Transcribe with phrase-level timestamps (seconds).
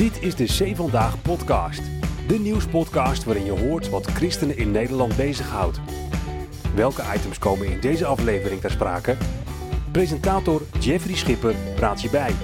[0.00, 1.82] Dit is de C Vandaag podcast.
[2.28, 5.80] De nieuwspodcast waarin je hoort wat christenen in Nederland bezighoudt.
[6.74, 9.16] Welke items komen in deze aflevering ter sprake?
[9.92, 12.34] Presentator Jeffrey Schipper praat je bij.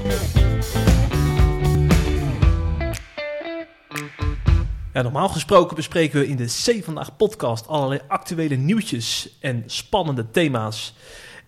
[4.92, 10.30] Ja, normaal gesproken bespreken we in de C Vandaag podcast allerlei actuele nieuwtjes en spannende
[10.30, 10.94] thema's.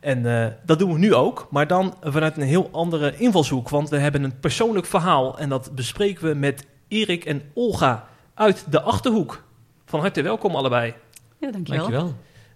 [0.01, 3.69] En eh, dat doen we nu ook, maar dan vanuit een heel andere invalshoek.
[3.69, 8.65] Want we hebben een persoonlijk verhaal en dat bespreken we met Erik en Olga uit
[8.71, 9.43] de Achterhoek.
[9.85, 10.95] Van harte welkom allebei.
[11.39, 11.91] Ja, dankjewel.
[11.91, 12.15] Dankjewel.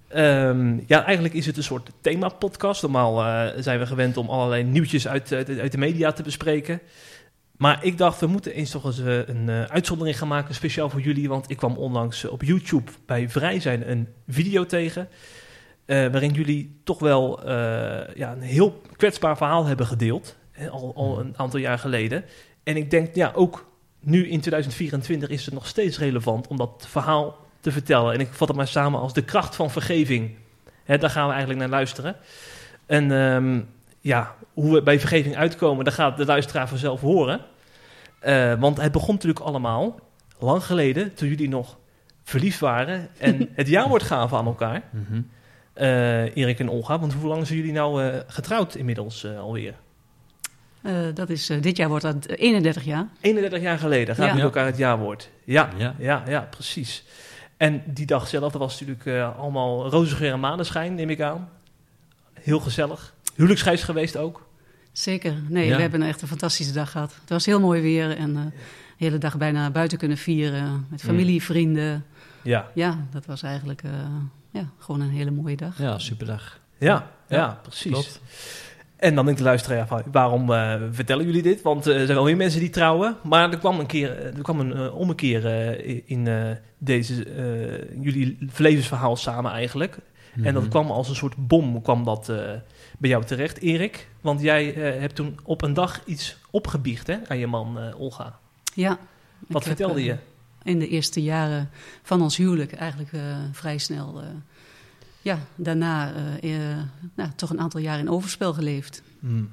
[0.09, 2.83] Ehm, ja, eigenlijk is het een soort thema-podcast.
[2.83, 6.81] Normaal eh, zijn we gewend om allerlei nieuwtjes uit, uit, uit de media te bespreken.
[7.57, 10.91] Maar ik dacht, we moeten eens toch eens eh, een eh, uitzondering gaan maken, speciaal
[10.91, 11.29] voor jullie.
[11.29, 15.09] Want ik kwam onlangs op YouTube bij Vrij Zijn een video tegen.
[15.85, 20.37] Eh, waarin jullie toch wel eh, ja, een heel kwetsbaar verhaal hebben gedeeld.
[20.51, 22.25] Hè, al, al een aantal jaar geleden.
[22.63, 23.71] En ik denk, ja, ook
[24.01, 28.15] nu in 2024 is het nog steeds relevant om dat verhaal te vertellen.
[28.15, 30.35] En ik vat het maar samen als de kracht van vergeving.
[30.85, 32.17] Hè, daar gaan we eigenlijk naar luisteren.
[32.87, 33.61] En ehm,
[34.01, 37.41] ja, hoe we bij vergeving uitkomen, dat gaat de luisteraar vanzelf horen.
[38.19, 40.01] Eh, want het begon natuurlijk allemaal
[40.39, 41.79] lang geleden, toen jullie nog
[42.23, 44.83] verliefd waren en het jaarwoord gaven aan elkaar.
[44.91, 45.21] Mhm.
[45.73, 49.75] Eh, Erik en Olga, want hoe lang zijn jullie nou eh, getrouwd inmiddels eh, alweer?
[50.83, 53.09] Eh, dat is, eh, dit jaar wordt dat 31 jaar.
[53.21, 54.29] 31 jaar geleden gaven Ja.
[54.31, 55.31] jullie elkaar het jaarwoord.
[55.45, 56.23] Ja, ja, Ja.
[56.27, 57.05] ja, precies.
[57.57, 61.21] En die dag zelf, dat was natuurlijk eh, allemaal roze geur en maneschijn, neem ik
[61.21, 61.49] aan.
[62.41, 63.15] Heel gezellig.
[63.35, 64.47] Huwelijksreis geweest ook.
[64.93, 65.35] Zeker.
[65.49, 65.77] Nee, Ja.
[65.77, 67.15] we hebben echt een fantastische dag gehad.
[67.21, 70.87] Het was heel mooi weer en eh, de hele dag bijna buiten kunnen vieren.
[70.91, 72.05] Met familie, vrienden.
[72.43, 73.91] Ja, Ja, dat was eigenlijk eh,
[74.53, 75.79] ja, gewoon een hele mooie dag.
[75.79, 76.61] Ja, superdag.
[76.79, 77.91] ja, ja, Ja, precies.
[77.93, 78.21] klopt.
[78.97, 81.63] En dan denkt de luisteraar, ja, van, waarom eh, vertellen jullie dit?
[81.63, 83.17] Want eh, er zijn wel meer mensen die trouwen.
[83.23, 87.25] Maar er kwam een keer, eh, er kwam een eh, ommekeer eh, in eh, deze,
[87.25, 89.99] eh, jullie levensverhaal samen eigenlijk.
[90.43, 90.71] En dat Mhm.
[90.71, 92.37] kwam als een soort bom, kwam dat eh,
[92.99, 94.09] bij jou terecht, Erik.
[94.21, 98.01] Want jij eh, hebt toen op een dag iets opgebiecht hè, aan je man, eh,
[98.01, 98.39] Olga.
[98.75, 98.89] Ja.
[98.89, 98.99] Wat
[99.49, 100.17] Ik heb, vertelde je?
[100.65, 101.71] In de eerste jaren
[102.03, 104.21] van ons huwelijk eigenlijk eh, vrij snel...
[104.21, 104.27] eh,
[105.23, 106.79] ja, daarna eh, eh,
[107.15, 109.03] nou, toch een aantal jaar in overspel geleefd.
[109.21, 109.51] Hmm.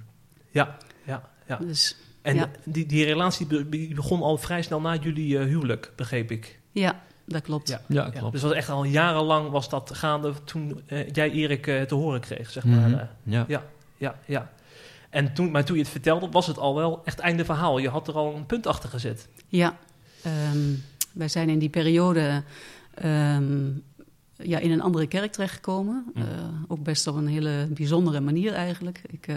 [0.51, 1.57] Ja, ja, ja.
[1.57, 2.49] Dus En Ja.
[2.65, 6.59] die, die relatie die begon al vrij snel na jullie eh, huwelijk, begreep ik.
[6.71, 7.67] ja, dat klopt.
[7.67, 7.81] Ja.
[7.87, 8.31] Ja, Ja, klopt.
[8.33, 10.81] dus was echt al jarenlang was dat gaande toen
[11.11, 12.89] jij Erik eh, te horen kreeg, zeg maar.
[12.89, 13.05] Mhm.
[13.23, 13.45] Ja.
[13.47, 13.63] ja,
[13.97, 14.51] ja, ja.
[15.09, 17.77] En toen, maar toen je het vertelde, was het al wel echt einde verhaal.
[17.77, 19.27] Je had er al een punt achter gezet.
[19.47, 19.77] Ja,
[20.23, 20.73] ehm,
[21.19, 22.43] wij zijn in die periode
[22.93, 23.71] ehm,
[24.35, 26.05] ja, in een andere kerk terechtgekomen.
[26.13, 26.21] Mm.
[26.21, 26.27] Eh,
[26.67, 29.01] ook best op een hele bijzondere manier eigenlijk.
[29.07, 29.35] Ik, eh,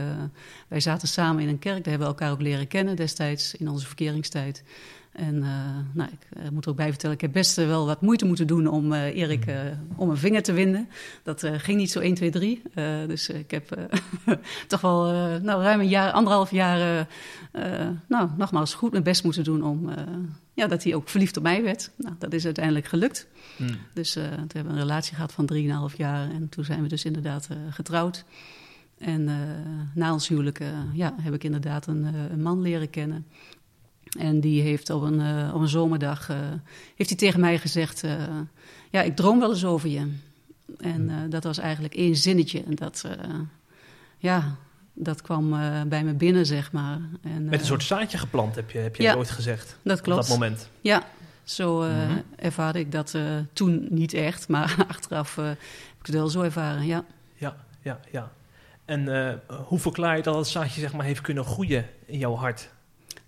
[0.69, 3.69] wij zaten samen in een kerk, daar hebben we elkaar ook leren kennen destijds in
[3.69, 4.63] onze verkeringstijd.
[5.13, 5.51] En eh,
[5.93, 8.25] nou, ik eh, moet er ook bij vertellen, ik heb best eh, wel wat moeite
[8.25, 9.57] moeten doen om Erik eh,
[9.97, 10.89] om een vinger te winden.
[11.23, 12.63] Dat ging niet zo 1, 2, 3.
[12.75, 13.89] Eh, dus ik heb
[14.69, 15.03] toch wel
[15.41, 17.07] nou, ruim een jaar, anderhalf jaar,
[18.09, 19.91] nou, nogmaals goed mijn best moeten doen om,
[20.55, 21.91] ja, dat hij ook verliefd op mij werd.
[21.97, 23.27] Nou, dat is uiteindelijk gelukt.
[23.93, 25.51] Dus eh, toen hebben we een relatie gehad van
[25.91, 28.25] 3,5 jaar en toen zijn we dus inderdaad getrouwd.
[28.99, 29.35] En eh,
[29.95, 30.61] na ons huwelijk
[30.93, 33.27] ja, heb ik inderdaad een, een man leren kennen.
[34.19, 36.37] En die heeft op een, eh, op een zomerdag eh,
[36.97, 38.13] heeft hij tegen mij gezegd: eh,
[38.91, 40.13] Ja, ik droom wel eens over je.
[40.79, 42.63] En dat was eigenlijk één zinnetje.
[42.63, 43.05] En dat,
[44.19, 44.57] ja,
[44.93, 45.51] dat kwam
[45.89, 47.01] bij me binnen, zeg maar.
[47.23, 49.15] En, Met een soort zaadje geplant, heb je, heb je Ja.
[49.15, 49.77] ooit gezegd.
[49.83, 50.21] dat Op klopt.
[50.21, 50.69] dat moment.
[50.81, 51.03] Ja,
[51.45, 52.19] zo Mhm.
[52.37, 53.17] ervaarde ik dat
[53.53, 55.57] toen niet echt, maar achteraf heb
[56.01, 57.05] ik het wel zo ervaren, ja.
[57.35, 58.33] Ja, ja, ja.
[58.85, 62.69] En hoe verklaar je dat het zaadje zeg maar, heeft kunnen groeien in jouw hart?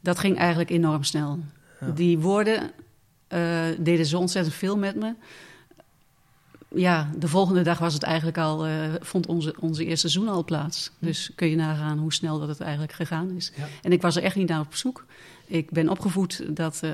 [0.05, 1.39] Dat ging eigenlijk enorm snel.
[1.81, 1.91] Ja.
[1.91, 2.71] Die woorden
[3.27, 5.15] eh, deden zo ontzettend veel met me.
[6.75, 10.45] Ja, de volgende dag was het eigenlijk al, eh, vond onze, onze eerste seizoen al
[10.45, 10.91] plaats.
[10.99, 13.53] Dus kun je nagaan hoe snel dat het eigenlijk gegaan is.
[13.57, 13.67] Ja.
[13.83, 15.06] En ik was er echt niet naar op zoek.
[15.47, 16.93] Ik ben opgevoed dat eh,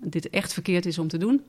[0.00, 1.42] dit echt verkeerd is om te doen.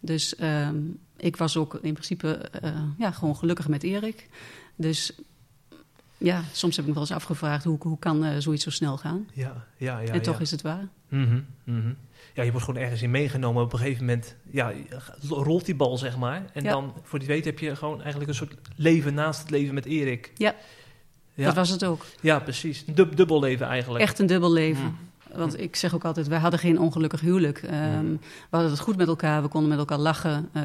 [0.00, 0.76] Dus ehm,
[1.16, 2.50] ik was ook in principe
[2.98, 4.28] ja, gewoon gelukkig met Erik.
[4.76, 5.12] Dus
[6.24, 8.96] ja, soms heb ik me wel eens afgevraagd hoe, hoe kan eh, zoiets zo snel
[8.96, 9.28] gaan.
[9.32, 10.12] Ja, ja, ja.
[10.12, 10.40] en toch ja.
[10.40, 10.88] is het waar.
[11.08, 11.92] Mhm, mhm.
[12.34, 13.62] Ja, je wordt gewoon ergens in meegenomen.
[13.62, 14.72] Op een gegeven moment ja,
[15.28, 16.42] rolt die bal, zeg maar.
[16.52, 16.70] En Ja.
[16.70, 19.84] dan, voor die weet, heb je gewoon eigenlijk een soort leven naast het leven met
[19.84, 20.32] Erik.
[20.36, 20.54] Ja.
[21.34, 22.04] Ja, Dat was het ook.
[22.20, 22.84] ja precies.
[22.86, 24.04] Een dub, dubbel leven eigenlijk.
[24.04, 24.84] Echt een dubbel leven.
[24.84, 24.96] Mm.
[25.38, 27.58] Want ik zeg ook altijd, wij hadden geen ongelukkig huwelijk.
[27.58, 28.06] Ehm.
[28.10, 28.18] We
[28.50, 30.48] hadden het goed met elkaar, we konden met elkaar lachen.
[30.52, 30.62] Eh,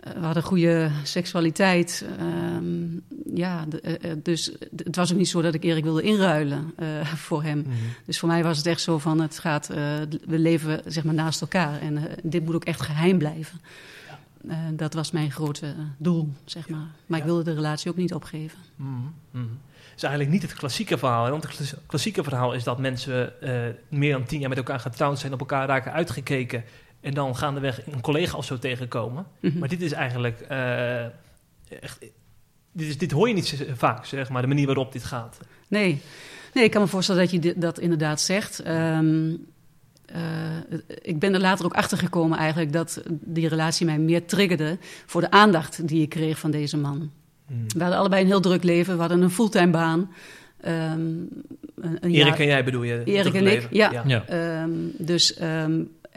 [0.00, 2.04] we hadden goede seksualiteit.
[2.18, 2.86] Ehm,
[3.34, 6.74] ja, de, eh, eh, dus het was ook niet zo dat ik Erik wilde inruilen
[6.78, 7.58] uh, voor hem.
[7.58, 7.70] Mhm.
[8.04, 11.40] Dus voor mij was het echt zo van, het gaat, we leven zeg maar naast
[11.40, 11.80] elkaar.
[11.80, 13.60] En dit moet ook echt geheim blijven.
[14.42, 14.70] Ja.
[14.72, 16.86] dat was mijn grote doel, zeg maar.
[17.06, 18.58] Maar ik wilde de relatie ook niet opgeven.
[18.76, 19.58] Mm -hmm.
[19.96, 21.30] is eigenlijk niet het klassieke verhaal.
[21.30, 23.32] Want het klassieke verhaal is dat mensen
[23.88, 26.64] meer dan tien jaar met elkaar getrouwd zijn, op elkaar raken uitgekeken
[27.00, 29.26] en dan gaandeweg een collega of zo tegenkomen.
[29.40, 29.58] Mhm.
[29.58, 31.04] Maar dit is eigenlijk uh,
[31.80, 31.98] echt.
[32.72, 35.38] Dit, is, dit hoor je niet vaak, zeg maar, de manier waarop dit gaat.
[35.68, 36.00] Nee,
[36.54, 38.68] nee ik kan me voorstellen dat je dit, dat inderdaad zegt.
[38.68, 39.46] Um,
[40.16, 44.78] uh, ik ben er later ook achter gekomen eigenlijk dat die relatie mij meer triggerde
[45.06, 47.10] voor de aandacht die ik kreeg van deze man.
[47.46, 47.64] Hmm.
[47.68, 50.10] We hadden allebei een heel druk leven, we hadden een fulltime baan.
[50.66, 51.28] Um,
[52.00, 53.04] Erik en jij bedoel je?
[53.04, 54.02] Erik en ik, ja.
[54.06, 54.24] ja.
[54.62, 55.36] Um, dus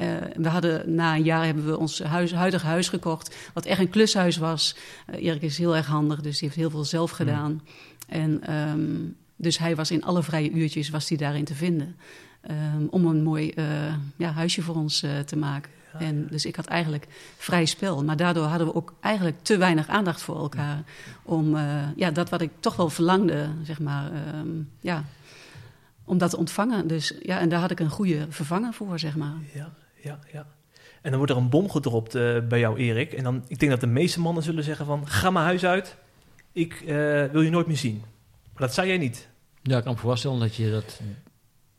[0.02, 3.80] uh, we hadden na een jaar hebben we ons huis, huidig huis gekocht, wat echt
[3.80, 4.76] een klushuis was.
[5.10, 7.52] Uh, Erik is heel erg handig, dus die heeft heel veel zelf gedaan.
[7.52, 7.62] Mm.
[8.08, 11.96] En um, dus hij was in alle vrije uurtjes was hij daarin te vinden.
[12.52, 13.66] Um, om een mooi uh,
[14.16, 15.72] ja, huisje voor ons te maken.
[15.94, 17.08] Ja, en dus ik had eigenlijk
[17.38, 18.04] vrij spel.
[18.04, 20.84] Maar daardoor hadden we ook eigenlijk te weinig aandacht voor elkaar.
[21.24, 21.58] Om
[21.96, 25.04] ja, dat wat ik toch wel verlangde, zeg maar, um, ja,
[26.04, 26.88] om dat te ontvangen.
[26.88, 29.36] Dus ja, en daar had ik een goede vervanger voor, zeg maar.
[29.54, 29.72] Ja
[30.04, 30.46] ja, ja.
[31.02, 33.14] En dan wordt er een bom gedropt uh, bij jou, Erik.
[33.14, 35.08] En dan, ik denk dat de meeste mannen zullen zeggen van...
[35.08, 35.98] ga mijn huis uit,
[36.52, 36.88] ik uh,
[37.26, 38.04] wil je nooit meer zien.
[38.54, 39.30] Maar dat zei jij niet.
[39.62, 41.02] Ja, ik kan me voorstellen dat je dat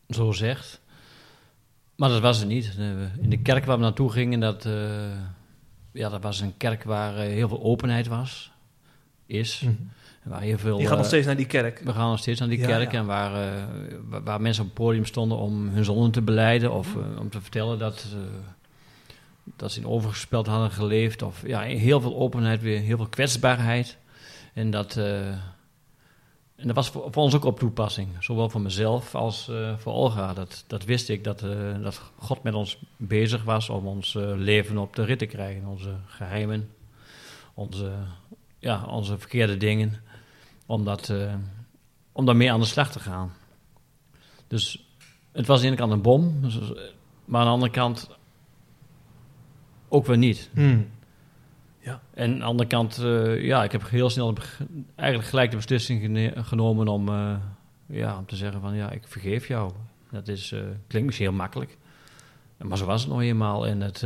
[0.08, 0.80] zo zegt.
[1.96, 2.76] Maar dat was het niet.
[3.20, 4.72] In de kerk waar we naartoe gingen, dat, uh,
[5.92, 8.52] ja, dat was een kerk waar heel veel openheid was.
[9.26, 9.60] Is.
[9.60, 9.90] Mm -hmm.
[10.24, 11.80] Waar heel veel, je gaat nog steeds naar die kerk.
[11.84, 12.92] We gaan nog steeds naar die Ja, kerk.
[12.92, 12.98] ja.
[12.98, 16.72] En waar, uh, waar, mensen op het podium stonden om hun zonden te beleiden.
[16.72, 18.20] Of uh, om te vertellen dat, uh,
[19.56, 21.22] dat ze in overgespeld hadden geleefd.
[21.22, 23.96] Of ja, heel veel openheid, weer heel veel kwetsbaarheid.
[24.52, 28.08] En dat, en dat was voor, voor, ons ook op toepassing.
[28.20, 30.34] Zowel voor mezelf als voor Olga.
[30.34, 31.44] Dat, dat wist ik, dat,
[31.82, 35.66] dat God met ons bezig was om ons leven op de rit te krijgen.
[35.66, 36.70] Onze geheimen,
[37.54, 37.92] onze,
[38.58, 40.02] ja, onze verkeerde dingen
[40.66, 41.34] om, dat, uh,
[42.12, 43.32] om daarmee aan de slag te gaan.
[44.46, 44.88] Dus
[45.32, 46.58] het was aan de ene kant een bom, dus,
[47.24, 48.10] maar aan de andere kant
[49.88, 50.50] ook weer niet.
[50.52, 50.88] Hmm.
[51.78, 52.00] Ja.
[52.14, 54.34] En aan de andere kant, uh, ja, ik heb heel snel
[54.94, 57.36] eigenlijk gelijk de beslissing genomen om, uh,
[57.86, 59.72] ja, om te zeggen van ja, ik vergeef jou.
[60.10, 60.48] Dat is,
[60.86, 61.78] klinkt misschien heel makkelijk,
[62.56, 63.66] maar zo was het nog eenmaal.
[63.66, 64.00] En het,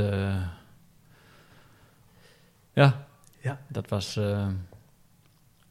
[2.72, 3.06] ja,
[3.40, 4.46] ja, dat was uh,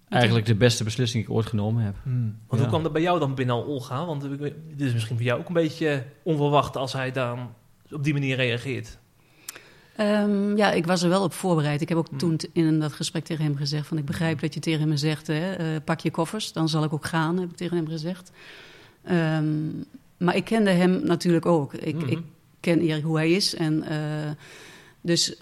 [0.09, 1.95] eigenlijk de beste beslissing die ik ooit genomen heb.
[2.03, 2.23] Hmm.
[2.23, 2.57] Want ja.
[2.57, 4.05] hoe kwam dat bij jou dan binnen al, Olga?
[4.05, 7.49] Want dit is misschien voor jou ook een beetje onverwacht als hij dan
[7.91, 8.97] op die manier reageert.
[9.99, 11.81] Um, ja, ik was er wel op voorbereid.
[11.81, 12.17] Ik heb ook hmm.
[12.17, 15.27] toen in dat gesprek tegen hem gezegd: van ik begrijp dat je tegen me zegt,
[15.27, 18.31] hè, uh, pak je koffers, dan zal ik ook gaan, heb ik tegen hem gezegd.
[19.11, 19.85] Um,
[20.17, 21.73] maar ik kende hem natuurlijk ook.
[21.73, 22.09] Ik, -hmm.
[22.09, 22.19] ik
[22.59, 23.55] ken Erik hoe hij is.
[23.55, 24.31] En uh,
[25.01, 25.41] dus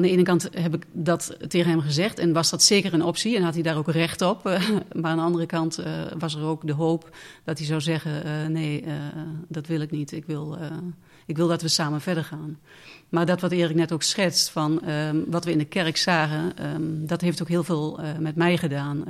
[0.00, 3.04] aan de ene kant heb ik dat tegen hem gezegd en was dat zeker een
[3.04, 4.42] optie en had hij daar ook recht op.
[5.00, 5.86] maar aan de andere kant uh,
[6.18, 8.92] was er ook de hoop dat hij zou zeggen: uh, nee, uh,
[9.48, 10.12] dat wil ik niet.
[10.12, 10.58] Ik wil,
[11.26, 12.58] ik wil dat we samen verder gaan.
[13.08, 16.52] Maar dat wat Erik net ook schetst van um, wat we in de kerk zagen,
[16.74, 19.04] um, dat heeft ook heel veel met mij gedaan.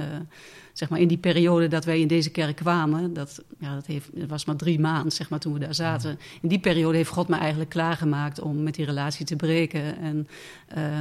[0.80, 4.08] Zeg maar in die periode dat wij in deze kerk kwamen, dat, ja, dat, heeft,
[4.12, 6.18] dat was maar drie maanden zeg maar, toen we daar zaten.
[6.40, 9.98] In die periode heeft God me eigenlijk klaargemaakt om met die relatie te breken.
[9.98, 10.28] En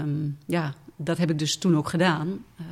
[0.01, 2.27] um, ja, dat heb ik dus toen ook gedaan.
[2.27, 2.65] Uh,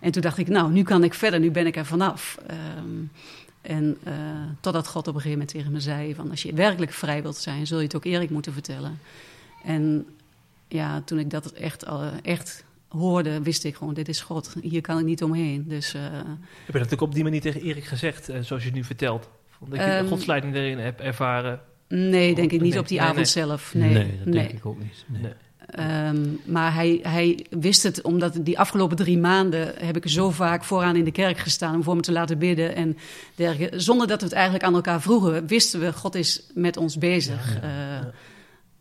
[0.00, 2.38] en toen dacht ik, nou, nu kan ik verder, nu ben ik er vanaf.
[2.78, 3.10] Um,
[3.60, 4.14] en uh,
[4.60, 7.36] totdat God op een gegeven moment tegen me zei: van als je werkelijk vrij wilt
[7.36, 8.98] zijn, zul je het ook Erik moeten vertellen.
[9.64, 10.06] En
[10.68, 11.86] ja, toen ik dat echt,
[12.22, 12.64] echt
[12.96, 14.54] hoorde, wist ik gewoon: dit is God.
[14.62, 15.64] Hier kan ik niet omheen.
[15.68, 16.02] Dus, uh,
[16.64, 18.84] Heb je dat ook op die manier tegen Erik gezegd, uh, zoals je het nu
[18.84, 19.28] vertelt?
[19.68, 21.60] Dat je um, de godsleiding erin hebt ervaren?
[21.88, 23.46] Nee, denk ik niet nee, op die nee, avond nee.
[23.46, 23.74] zelf.
[23.74, 25.04] Nee, nee dat denk ik ook niet.
[25.06, 25.32] Nee.
[26.08, 30.64] Um, maar hij, hij wist het, omdat die afgelopen drie maanden heb ik zo vaak
[30.64, 32.74] vooraan in de kerk gestaan om voor hem te laten bidden.
[32.74, 32.96] En
[33.34, 33.80] dergelijke.
[33.80, 37.58] Zonder dat we het eigenlijk aan elkaar vroegen, wisten we, God is met ons bezig.
[37.62, 38.12] Ja, ja, ja.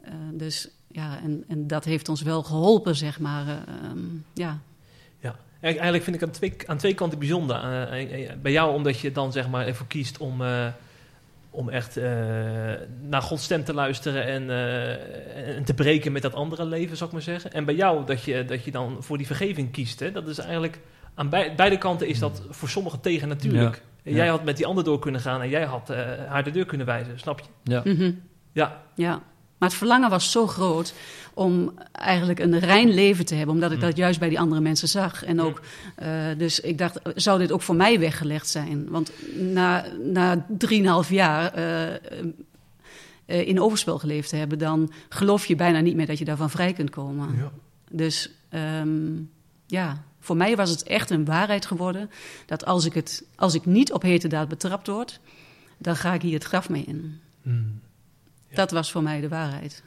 [0.06, 3.64] Uh, dus ja, en, en dat heeft ons wel geholpen, zeg maar.
[3.92, 4.60] Um, ja.
[5.20, 7.56] Ja, eigenlijk vind ik aan twee, aan twee kanten bijzonder.
[7.56, 10.68] Uh, bij jou omdat je dan zeg maar ervoor kiest om, uh,
[11.50, 12.04] om echt uh,
[13.02, 14.50] naar Gods stem te luisteren en,
[15.56, 17.52] en, te breken met dat andere leven, zou ik maar zeggen.
[17.54, 20.00] En bij jou dat je, dat je dan voor die vergeving kiest.
[20.00, 20.12] Hè?
[20.12, 20.80] Dat is eigenlijk
[21.14, 23.82] aan bij, beide kanten is dat voor sommigen tegen natuurlijk.
[24.04, 24.12] Ja.
[24.12, 25.88] Jij had met die ander door kunnen gaan en jij had
[26.28, 27.46] haar de deur kunnen wijzen, snap je?
[27.64, 27.82] Ja.
[27.84, 28.22] Mm -hmm.
[28.52, 28.82] Ja.
[28.96, 29.22] Ja.
[29.58, 30.94] Maar het verlangen was zo groot
[31.34, 34.88] om eigenlijk een rein leven te hebben, omdat ik dat juist bij die andere mensen
[34.88, 35.24] zag.
[35.24, 35.62] En ook,
[36.04, 36.08] uh,
[36.38, 38.90] dus ik dacht, zou dit ook voor mij weggelegd zijn?
[38.90, 41.94] Want na, na drieënhalf jaar uh,
[43.26, 46.50] uh, in overspel geleefd te hebben, dan geloof je bijna niet meer dat je daarvan
[46.50, 47.36] vrij kunt komen.
[47.38, 47.52] Ja.
[47.90, 48.30] Dus
[48.82, 49.30] um,
[49.66, 52.10] ja, voor mij was het echt een waarheid geworden
[52.46, 55.20] dat als ik, het, als ik niet op heterdaad betrapt word,
[55.78, 57.20] dan ga ik hier het graf mee in.
[57.42, 57.80] Mm.
[58.56, 59.84] Dat was voor mij de waarheid.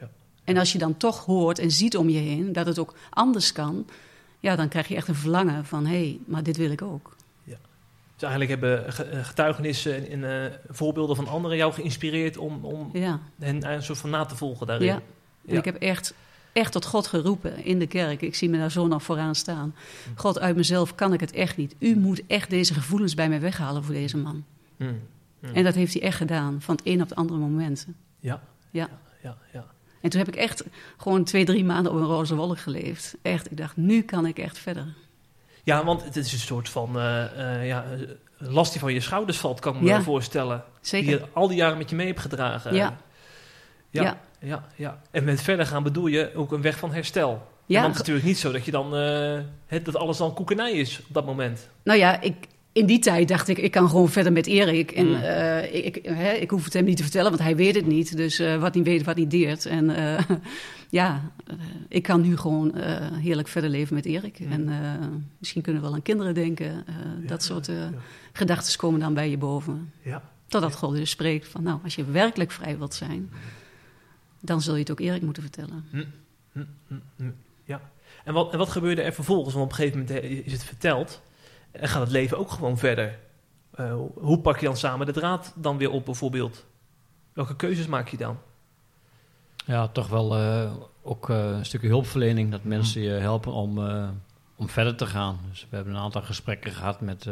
[0.00, 0.08] Ja.
[0.44, 3.52] En als je dan toch hoort en ziet om je heen dat het ook anders
[3.52, 3.86] kan,
[4.40, 7.16] ja, dan krijg je echt een verlangen van hé, hey, maar dit wil ik ook.
[7.44, 7.56] Ja.
[8.14, 13.20] Dus eigenlijk hebben eh, getuigenissen en uh, voorbeelden van anderen jou geïnspireerd om, om ja.
[13.38, 14.86] hen een soort van na te volgen daarin.
[14.86, 15.00] Ja,
[15.44, 16.14] ik heb echt
[16.58, 18.22] echt tot God geroepen in de kerk.
[18.22, 19.74] Ik zie me daar zo nog vooraan staan.
[20.14, 21.74] God, uit mezelf kan ik het echt niet.
[21.78, 24.44] U moet echt deze gevoelens bij mij weghalen voor deze man.
[24.76, 25.00] Mm.
[25.40, 27.86] En dat heeft hij echt gedaan, van het een op het andere moment.
[28.20, 28.42] Ja.
[28.70, 28.88] Ja.
[29.22, 29.66] ja, ja.
[30.00, 30.64] En toen heb ik echt
[30.96, 33.16] gewoon twee, drie maanden op een roze wolk geleefd.
[33.22, 34.94] Echt, ik dacht, nu kan ik echt verder.
[35.64, 37.84] Ja, want het is een soort van uh, uh, ja,
[38.38, 40.64] last die van je schouders valt, kan ik me voorstellen.
[40.80, 41.06] Zeker.
[41.06, 42.74] Die je al die jaren met je mee hebt gedragen.
[42.74, 42.96] Ja.
[43.90, 44.18] ja.
[44.40, 45.00] ja ja.
[45.10, 47.46] En met verder gaan bedoel je ook een weg van herstel.
[47.66, 47.82] Ja.
[47.82, 48.96] Want het is natuurlijk niet zo dat je dan
[49.68, 51.68] uh, dat alles dan koekenij is op dat moment.
[51.82, 52.46] Nou ja, ik,
[52.78, 54.90] in die tijd dacht ik, ik kan gewoon verder met Erik.
[54.90, 55.14] En mm.
[55.14, 58.16] uh, ik, hè, ik hoef het hem niet te vertellen, want hij weet het niet.
[58.16, 59.66] Dus uh, wat niet weet, wat niet deert.
[59.66, 59.90] En
[60.90, 61.30] ja,
[61.88, 62.74] ik kan nu gewoon
[63.20, 64.40] heerlijk verder leven met Erik.
[64.40, 64.52] Mm.
[64.52, 64.70] En
[65.38, 66.66] misschien kunnen we wel aan kinderen denken.
[66.66, 67.90] Ja, dat soort ja,
[68.32, 69.92] gedachten komen dan bij je boven.
[70.02, 70.22] Ja.
[70.46, 73.30] Totdat God dus spreekt van, nou, als je werkelijk vrij wilt zijn
[74.40, 75.84] dan zul je het ook Erik moeten vertellen.
[77.64, 77.80] Ja.
[78.24, 79.54] En wat, en wat gebeurde er vervolgens?
[79.54, 81.20] Want op een gegeven moment eh, is het verteld
[81.80, 83.18] en gaat het leven ook gewoon verder.
[83.80, 86.66] Uh, hoe pak je dan samen de draad dan weer op bijvoorbeeld?
[87.32, 88.38] Welke keuzes maak je dan?
[89.64, 92.50] Ja, toch wel uh, ook uh, een stukje hulpverlening.
[92.50, 93.78] Dat mensen je helpen om,
[94.56, 95.38] om verder te gaan.
[95.50, 97.26] Dus we hebben een aantal gesprekken gehad met,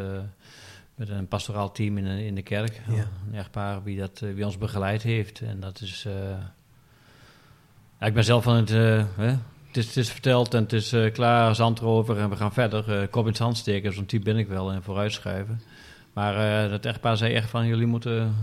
[0.94, 2.80] met een pastoraal team in, in de kerk.
[2.88, 3.08] Ja.
[3.28, 5.40] Een echtpaar wie, dat, wie ons begeleid heeft.
[5.40, 6.06] En dat is
[8.00, 8.70] ja, ik ben zelf van het...
[8.70, 9.36] Uh, hè?
[9.76, 12.52] Het, is, het is verteld en het is uh, klaar, zand erover en we gaan
[12.52, 13.00] verder.
[13.02, 15.60] Uh, kop in het zand steken, zo'n type ben ik wel en vooruitschuiven.
[16.12, 18.34] Maar dat echtpaar zei echt van, jullie moeten...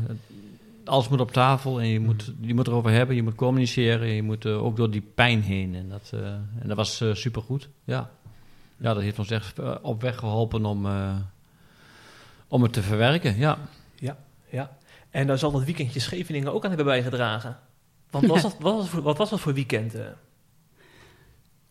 [0.86, 4.08] alles moet op tafel en je moet, je moet erover hebben, je moet communiceren.
[4.08, 5.76] Je moet ook door die pijn heen.
[5.76, 6.12] En dat,
[6.60, 8.10] en dat was supergoed, ja.
[8.78, 10.88] Ja, dat heeft ons echt op weg geholpen om,
[12.48, 13.58] om het te verwerken, ja.
[13.96, 14.18] Ja,
[14.50, 14.78] ja.
[15.10, 17.58] En daar zal dat weekendje Scheveningen ook aan hebben bijgedragen.
[18.10, 19.96] Want was dat, wat, was, wat was dat voor weekend?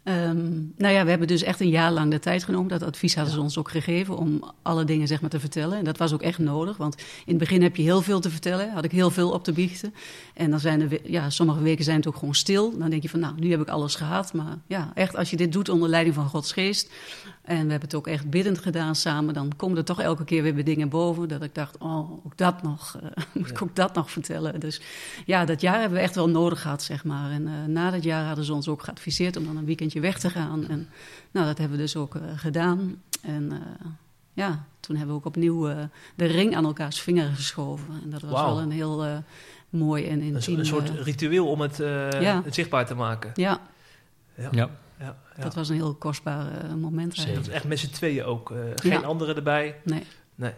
[0.04, 2.68] Um, nou ja, we hebben dus echt een jaar lang de tijd genomen.
[2.68, 5.78] Dat advies hadden ze ons ook gegeven om alle dingen zeg maar, te vertellen.
[5.78, 8.30] En dat was ook echt nodig, want in het begin heb je heel veel te
[8.30, 8.70] vertellen.
[8.72, 9.94] Had ik heel veel op te biechten.
[10.34, 12.78] En dan zijn er, ja, sommige weken zijn het ook gewoon stil.
[12.78, 14.32] Dan denk je van, nou, nu heb ik alles gehad.
[14.32, 16.90] Maar ja, echt, als je dit doet onder leiding van Gods geest,
[17.42, 19.34] en we hebben het ook echt biddend gedaan samen.
[19.34, 21.28] Dan komen er toch elke keer weer dingen boven.
[21.28, 22.98] Dat ik dacht, oh, ook dat nog.
[23.02, 24.60] Uh, moet ik ook dat nog vertellen?
[24.60, 24.80] Dus
[25.26, 27.30] ja, dat jaar hebben we echt wel nodig gehad, zeg maar.
[27.30, 30.18] En uh, na dat jaar hadden ze ons ook geadviseerd om dan een weekendje weg
[30.18, 30.68] te gaan.
[30.68, 30.88] En
[31.30, 33.02] nou, dat hebben we dus ook uh, gedaan.
[33.22, 33.52] En
[34.32, 35.68] ja, toen hebben we ook opnieuw
[36.14, 38.00] de ring aan elkaars vingeren geschoven.
[38.04, 38.46] En dat was wow.
[38.46, 39.22] wel een heel
[39.68, 40.58] mooi en intiem...
[40.58, 41.76] Een soort ritueel om het,
[42.20, 42.42] ja.
[42.44, 43.30] het zichtbaar te maken.
[43.34, 43.60] Ja.
[44.34, 44.48] ja.
[44.52, 44.70] ja
[45.02, 47.14] ja, Dat was een heel kostbaar uh, moment.
[47.14, 47.52] Zeker.
[47.52, 48.50] Echt met z'n tweeën ook.
[48.50, 49.76] Uh, geen anderen erbij.
[49.84, 50.02] Nee.
[50.34, 50.52] nee.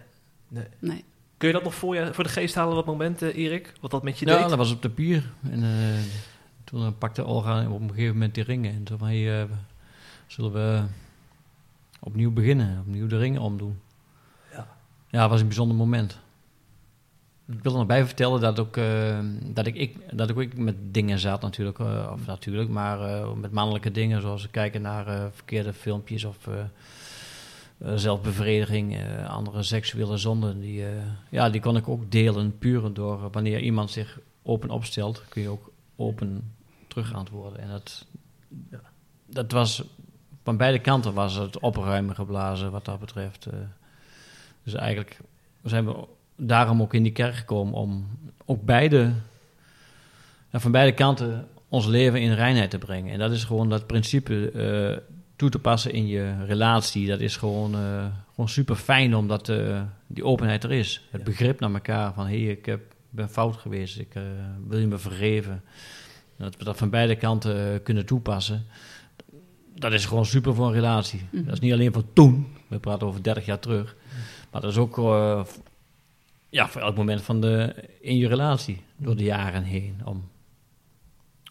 [0.49, 0.67] Nee.
[0.79, 1.05] Nee.
[1.37, 3.73] Kun je dat nog voor, je, voor de geest halen, dat moment, uh, Erik?
[3.81, 4.39] Wat dat met je deed?
[4.39, 5.33] Ja, dat was op de pier.
[5.51, 5.65] En
[6.65, 8.75] toen pakte Olga op een gegeven moment die ringen.
[8.75, 9.49] En toen van, hey,
[10.27, 10.83] zullen we
[12.01, 12.79] opnieuw beginnen?
[12.81, 13.81] Opnieuw de ringen omdoen.
[14.53, 14.67] Ja.
[15.09, 16.19] Ja, het was een bijzonder moment.
[17.47, 20.57] Ik wil er nog bij vertellen dat, ook, uh, dat, ik, ik, dat ik ook
[20.57, 21.79] met dingen zat natuurlijk.
[21.79, 26.49] Uh, of natuurlijk, maar uh, met mannelijke dingen zoals kijken naar verkeerde filmpjes of
[27.95, 30.61] zelfbevrediging, andere seksuele zonden.
[30.61, 30.85] Die,
[31.31, 35.49] ja, die kon ik ook delen puur door wanneer iemand zich open opstelt, kun je
[35.49, 36.55] ook open
[36.89, 37.61] terug antwoorden.
[37.61, 38.07] En dat,
[38.71, 38.81] ja,
[39.27, 39.85] dat was,
[40.43, 43.47] van beide kanten was het opruimen geblazen wat dat betreft.
[44.63, 45.19] dus eigenlijk
[45.63, 48.07] zijn we daarom ook in die kerk gekomen om
[48.45, 49.12] ook beide,
[50.53, 53.12] van beide kanten ons leven in reinheid te brengen.
[53.12, 54.97] En dat is gewoon dat principe uh,
[55.37, 57.07] toe te passen in je relatie.
[57.07, 61.07] Dat is gewoon, uh, gewoon super fijn omdat uh, die openheid er is.
[61.11, 64.12] Het begrip naar elkaar van hé, hey, ik heb, ben fout geweest, ik
[64.69, 65.62] wil je me vergeven.
[66.37, 68.67] Dat we dat van beide kanten kunnen toepassen.
[69.75, 71.23] Dat is gewoon super voor een relatie.
[71.31, 71.45] Mhm.
[71.45, 73.97] Dat is niet alleen voor toen, we praten over 30 jaar terug.
[74.50, 74.97] Maar dat is ook
[76.54, 80.00] ja, voor elk moment van de, in je relatie door de jaren heen.
[80.04, 80.28] Om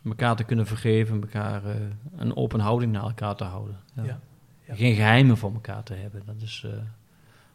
[0.06, 1.76] elkaar te kunnen vergeven, elkaar eh,
[2.18, 3.80] een open houding naar elkaar te houden.
[3.96, 4.04] Ja.
[4.04, 4.20] Ja,
[4.68, 4.76] ja.
[4.76, 6.22] Geen geheimen voor elkaar te hebben.
[6.26, 6.82] Dat is, eh, dat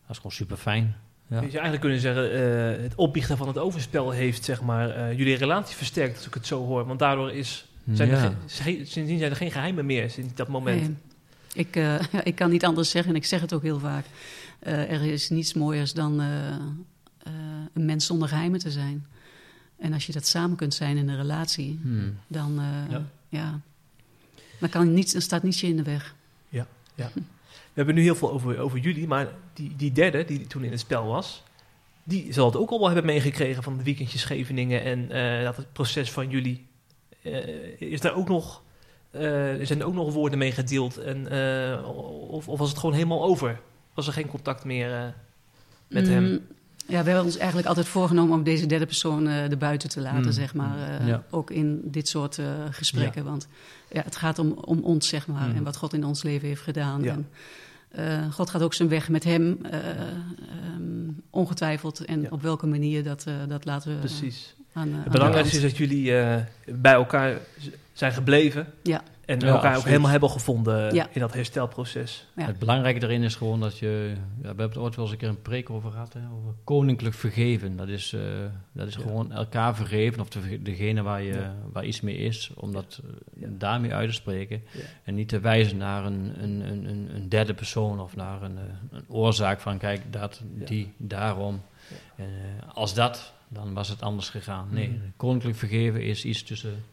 [0.09, 0.85] is gewoon super fijn.
[1.27, 1.35] Ja.
[1.41, 5.19] Je zou eigenlijk kunnen zeggen, eh, het opbiechten van het overspel heeft zeg maar, eh,
[5.19, 6.87] jullie relatie versterkt, als ik het zo hoor.
[6.87, 10.49] Want daardoor is, zijn er geen, ge- sindsdien zijn er geen geheimen meer sinds dat
[10.49, 10.81] moment.
[10.81, 10.97] Nee.
[11.53, 14.05] Ik, eh, ik kan niet anders zeggen, en ik zeg het ook heel vaak.
[14.59, 16.21] Eh, er is niets mooiers dan
[17.29, 17.35] eh,
[17.73, 19.07] een mens zonder geheimen te zijn.
[19.79, 22.19] En als je dat samen kunt zijn in een relatie, Hmm.
[22.27, 23.03] dan, eh, Ja.
[23.29, 23.61] ja.
[24.61, 26.15] Dan, kan niets, dan staat niets je in de weg.
[27.73, 30.71] We hebben nu heel veel over, over jullie, maar die, die derde die toen in
[30.71, 31.43] het spel was,
[32.05, 35.57] die zal het ook al wel hebben meegekregen van de weekendjes Scheveningen en eh, dat
[35.57, 36.67] het proces van jullie.
[37.23, 38.63] eh, is daar ook nog,
[39.11, 39.21] eh,
[39.63, 40.97] zijn er ook nog woorden mee gedeeld?
[40.99, 41.89] En, eh,
[42.31, 43.61] of, of was het gewoon helemaal over?
[43.95, 45.07] Was er geen contact meer eh,
[45.89, 46.47] met hem?
[46.89, 50.23] Ja, we hebben ons eigenlijk altijd voorgenomen om deze derde persoon eh erbuiten te laten,
[50.25, 50.33] Mm.
[50.33, 51.01] zeg maar.
[51.01, 51.23] eh, Ja.
[51.31, 53.25] Ook in dit soort eh, gesprekken.
[53.25, 53.49] Want
[53.93, 55.49] ja, het gaat om, om ons, zeg maar.
[55.49, 55.57] Mm.
[55.57, 57.03] En wat God in ons leven heeft gedaan.
[57.03, 57.13] Ja.
[57.13, 57.27] En,
[58.33, 62.05] God gaat ook zijn weg met hem, eh, ehm, ongetwijfeld.
[62.05, 64.55] En op welke manier, dat, dat laten we Precies.
[64.73, 66.13] aan, Het de belangrijkste is dat jullie
[66.67, 67.39] bij elkaar
[67.93, 68.67] zijn gebleven.
[68.83, 69.03] Ja.
[69.29, 71.09] En Ja, elkaar ook helemaal hebben gevonden Ja.
[71.13, 72.27] in dat herstelproces.
[72.37, 72.45] Ja.
[72.47, 74.13] Het belangrijke daarin is gewoon dat je...
[74.17, 76.55] Ja, we hebben het ooit wel eens een keer een preek over gehad, hè, over
[76.65, 77.77] koninklijk vergeven.
[77.77, 78.21] Dat is, eh,
[78.73, 79.01] dat is Ja.
[79.01, 81.55] gewoon elkaar vergeven, of de, degene waar, je, Ja.
[81.73, 83.11] waar iets mee is, om dat eh,
[83.43, 83.49] Ja.
[83.51, 84.63] daarmee uit te spreken.
[84.73, 84.81] Ja.
[85.05, 88.59] En niet te wijzen naar een, een, een, een, een derde persoon of naar een,
[88.59, 90.65] eh, een oorzaak van, kijk, dat, Ja.
[90.67, 91.61] die, daarom.
[92.17, 94.69] En, eh, als dat, dan was het anders gegaan.
[94.71, 94.99] Nee, Mhm.
[95.17, 96.85] koninklijk vergeven is iets tussen,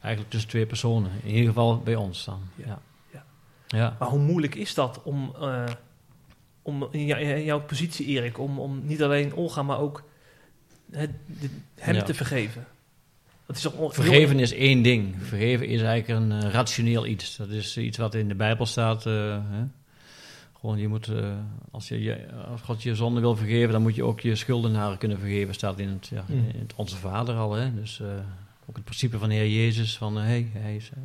[0.00, 1.10] eigenlijk tussen twee personen.
[1.22, 2.40] In ieder geval bij ons dan.
[2.54, 2.80] Ja.
[3.12, 3.24] Ja.
[3.66, 3.96] Ja.
[3.98, 5.64] Maar hoe moeilijk is dat om, eh,
[6.62, 10.02] om in, jou- in jouw positie, Erik, om, om niet alleen Olga, maar ook
[10.90, 11.10] het,
[11.74, 12.02] hem Ja.
[12.02, 12.66] te vergeven?
[13.46, 15.14] Dat is on- Vergeven is één ding.
[15.22, 17.36] Vergeven is eigenlijk een eh, rationeel iets.
[17.36, 19.06] Dat is iets wat in de Bijbel staat.
[19.06, 19.12] eh,
[19.50, 19.62] hè?
[20.60, 21.10] Gewoon, je moet,
[21.70, 24.98] als, je, je- als God je zonde wil vergeven, dan moet je ook je schuldenaren
[24.98, 25.54] kunnen vergeven.
[25.54, 26.36] Staat in het, ja, Mm.
[26.52, 27.52] in het Onze Vader al.
[27.52, 27.74] Hè?
[27.74, 28.00] Dus
[28.70, 30.90] ook het principe van de Heer Jezus: van eh, hey, hij is.
[30.90, 30.98] eh,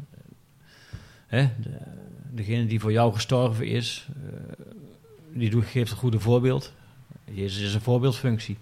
[1.27, 1.49] hè?
[1.61, 1.77] De,
[2.31, 4.63] degene die voor jou gestorven is, eh,
[5.33, 6.73] die geeft een goede voorbeeld.
[7.31, 8.57] Jezus is een voorbeeldfunctie.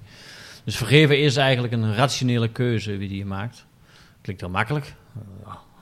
[0.64, 3.66] Dus vergeven is eigenlijk een rationele keuze wie die je maakt.
[4.22, 4.94] Klinkt wel makkelijk.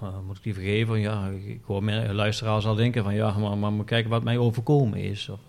[0.02, 1.00] Ja, moet ik die vergeven?
[1.00, 4.38] Ja, ik- hoor mijn luisteraars al denken van ja, maar, maar moet kijken wat mij
[4.38, 5.30] overkomen is.
[5.30, 5.40] Of,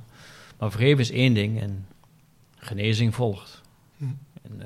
[0.59, 1.87] maar vergeven is één ding en
[2.57, 3.61] genezing volgt.
[3.96, 4.05] Hm.
[4.42, 4.62] En,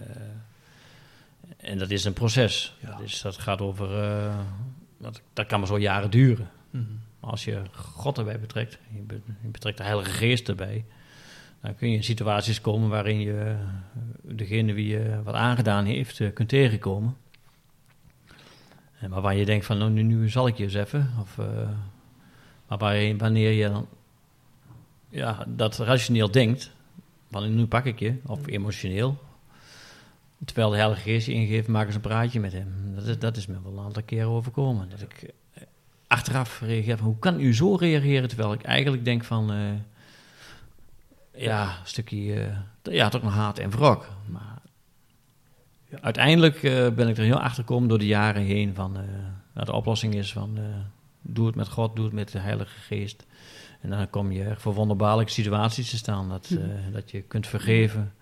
[1.66, 2.74] en dat is een proces.
[2.80, 2.90] Ja.
[2.90, 4.38] Dat, is, dat gaat over, eh,
[4.98, 6.50] dat, dat kan maar zo jaren duren.
[6.70, 6.84] Mhm.
[7.20, 10.84] Maar als je God erbij betrekt, je, be- je betrekt de Heilige Geest erbij,
[11.60, 13.56] dan kun je in situaties komen waarin je eh,
[14.22, 17.16] degene wie je wat aangedaan heeft eh, kunt tegenkomen.
[18.98, 21.10] En maar waar je denkt van, nou, nu, nu zal ik je eens even.
[21.20, 21.36] Of,
[22.68, 23.88] maar waar wanneer je dan
[25.08, 26.72] ja, dat rationeel denkt,
[27.30, 29.18] van nu pak ik je, of emotioneel,
[30.44, 32.92] terwijl de Heilige Geest ingeeft, maak eens een praatje met hem.
[32.94, 34.88] Dat is, dat is me wel een aantal keren overkomen.
[34.90, 35.62] Dat ik eh,
[36.06, 39.58] achteraf reageer van, hoe kan u zo reageren, terwijl ik eigenlijk denk van, eh,
[41.42, 42.34] ja, een stukje,
[42.82, 44.08] eh, ja, toch een haat en wrok.
[44.26, 44.54] Maar
[45.88, 45.98] Ja.
[46.00, 46.60] uiteindelijk
[46.94, 48.96] ben ik er heel achter gekomen door de jaren heen van,
[49.64, 50.58] de oplossing is van,
[51.22, 53.26] doe het met God, doe het met de Heilige Geest.
[53.80, 58.14] En dan kom je voor wonderbaarlijke situaties te staan, dat, eh, dat je kunt vergeven.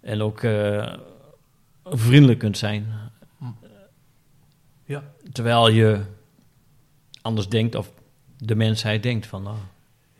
[0.00, 0.40] En ook
[1.90, 2.86] vriendelijk kunt zijn.
[4.84, 5.02] Ja.
[5.32, 6.00] Terwijl je
[7.22, 7.92] anders denkt, of
[8.38, 9.56] de mensheid denkt van, nou.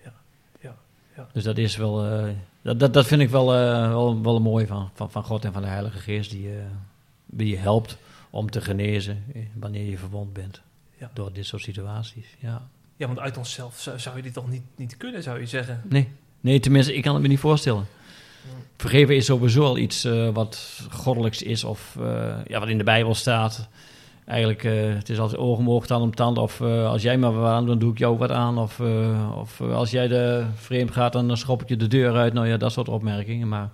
[0.05, 0.12] Ja,
[0.61, 0.76] ja,
[1.16, 1.29] ja.
[1.33, 2.29] Dus dat is wel, eh,
[2.62, 5.52] dat, dat, dat vind ik wel, eh, wel, wel mooi van, van, van God en
[5.52, 6.64] van de Heilige Geest, die, eh,
[7.26, 7.98] die je helpt
[8.31, 9.24] om te genezen
[9.55, 10.61] wanneer je verwond bent
[10.98, 11.11] Ja.
[11.14, 12.26] door dit soort situaties.
[12.38, 12.68] Ja.
[12.96, 15.83] Ja, want uit onszelf zou, zou je dit toch niet, niet kunnen, zou je zeggen?
[15.88, 16.09] Nee.
[16.40, 17.87] nee, tenminste, ik kan het me niet voorstellen.
[18.76, 22.85] Vergeven is sowieso al iets eh, wat goddelijks is of eh, ja, wat in de
[22.85, 23.68] Bijbel staat.
[24.24, 26.38] Eigenlijk, eh, het is altijd oog tand om tand.
[26.38, 28.59] Of als jij me wat aan doet, dan doe ik jou wat aan.
[28.59, 28.80] Of,
[29.37, 32.32] of als jij de vreemd gaat, dan schop ik je de deur uit.
[32.32, 33.48] Nou ja, dat soort opmerkingen.
[33.48, 33.70] Maar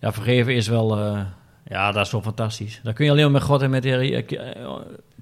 [0.00, 0.98] ja, vergeven is wel,
[1.68, 2.80] ja, dat is zo fantastisch.
[2.82, 4.24] Dat kun je alleen maar met God en met de Heer,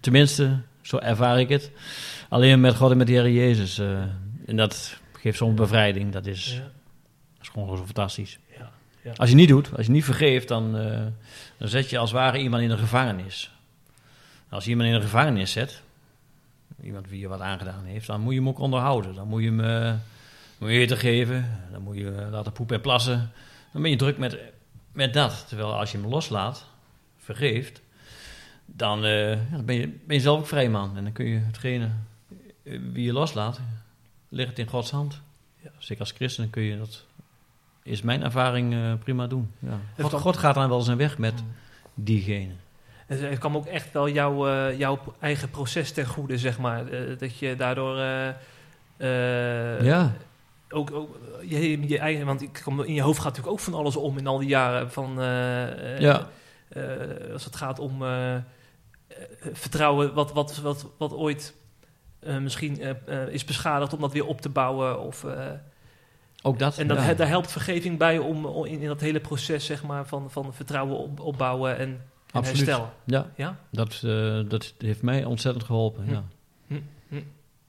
[0.00, 1.70] tenminste, zo ervaar ik het.
[2.28, 3.78] Alleen met God en met de Heer Jezus.
[4.46, 6.12] en dat geeft zo'n bevrijding.
[6.12, 6.60] Dat is, Ja,
[7.34, 8.38] dat is gewoon zo fantastisch.
[9.06, 9.12] Ja.
[9.16, 11.00] Als je niet doet, als je niet vergeeft, dan, eh,
[11.56, 13.50] dan zet je als het ware iemand in een gevangenis.
[14.48, 15.82] Als je iemand in een gevangenis zet,
[16.82, 19.14] iemand wie je wat aangedaan heeft, dan moet je hem ook onderhouden.
[19.14, 19.94] Dan moet je hem eh,
[20.58, 23.32] moet je eten geven, dan moet je laten poepen en plassen.
[23.72, 24.38] Dan ben je druk met,
[24.92, 25.44] met dat.
[25.48, 26.66] Terwijl als je hem loslaat,
[27.18, 27.80] vergeeft,
[28.64, 30.96] dan, eh, dan ben, je, ben je zelf ook vrij man.
[30.96, 31.90] En dan kun je hetgene
[32.62, 33.60] wie je loslaat,
[34.28, 35.20] ligt het in Gods hand.
[35.62, 37.05] Ja, zeker als christen kun je dat,
[37.86, 39.52] is mijn ervaring, eh, prima doen.
[39.58, 40.08] Ja.
[40.08, 41.34] God, gaat dan wel zijn weg met
[41.94, 42.52] diegene.
[43.06, 46.88] En het kwam ook echt wel jouw, eh, jouw eigen proces ten goede, zeg maar.
[46.88, 47.96] Eh, dat je daardoor
[49.82, 50.12] ja,
[50.68, 53.74] ook, ook je, je eigen, want ik kom, in je hoofd gaat natuurlijk ook van
[53.74, 55.14] alles om in al die jaren van
[55.98, 56.28] Ja.
[57.32, 58.02] als het gaat om
[59.52, 61.54] vertrouwen wat, wat, wat, wat ooit
[62.40, 62.80] misschien
[63.30, 65.24] is beschadigd om dat weer op te bouwen of
[66.46, 66.78] ook dat.
[66.78, 67.14] en dat, ja.
[67.14, 70.98] daar helpt vergeving bij om, in, in dat hele proces zeg maar van, van vertrouwen
[70.98, 72.56] op, opbouwen en, en Absoluut.
[72.58, 76.04] herstellen Ja, ja dat, eh, dat heeft mij ontzettend geholpen.
[76.04, 76.12] Hm.
[76.12, 76.24] Ja.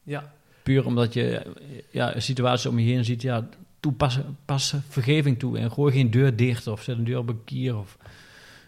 [0.04, 0.32] ja
[0.64, 1.42] Puur omdat je
[1.90, 3.48] ja, een situatie om je heen ziet, ja,
[3.80, 7.44] toepas pas vergeving toe en gooi geen deur dicht of zet een deur op een
[7.44, 7.78] kier.
[7.78, 7.98] Of,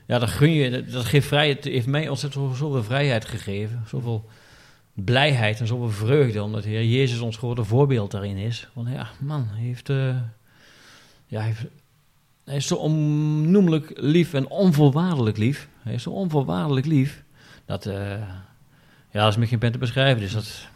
[0.06, 3.84] ja, dat gun je, dat, dat geeft vrijheid, heeft mij ontzettend zoveel, zoveel vrijheid gegeven,
[3.88, 4.30] zoveel
[4.93, 8.67] blijheid en zoveel vreugde, omdat de Heer Jezus ons grote voorbeeld daarin is.
[8.73, 10.15] Want ja, man, hij heeft, eh,
[11.28, 11.65] ja, hij heeft,
[12.43, 15.67] hij is zo onnoemelijk lief en onvoorwaardelijk lief.
[15.82, 17.23] Hij is zo onvoorwaardelijk lief,
[17.65, 18.10] dat, eh,
[19.12, 20.21] ja, dat is met geen pen te beschrijven.
[20.21, 20.67] Dus dat,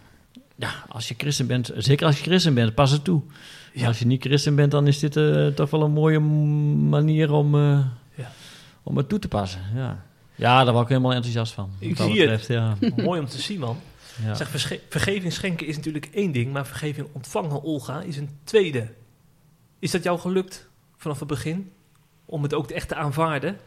[0.56, 3.22] ja, als je christen bent, zeker als je christen bent, pas het toe.
[3.74, 3.88] Ja.
[3.88, 6.20] Als je niet christen bent, dan is dit eh, toch wel een mooie
[6.90, 7.80] manier om, eh,
[8.16, 8.32] Ja.
[8.84, 9.62] om het toe te passen.
[9.76, 10.04] Ja.
[10.36, 11.70] ja, daar was ik helemaal enthousiast van.
[11.80, 12.14] Ik zie het.
[12.14, 12.76] betreft, Ja.
[13.04, 13.78] mooi om te zien man
[14.22, 14.34] Ja.
[14.34, 14.50] Zeg,
[14.90, 18.94] vergeving schenken is natuurlijk één ding, maar vergeving ontvangen, Olga, is een tweede.
[19.80, 21.72] Is dat jou gelukt vanaf het begin?
[22.26, 23.58] Om het ook echt te aanvaarden?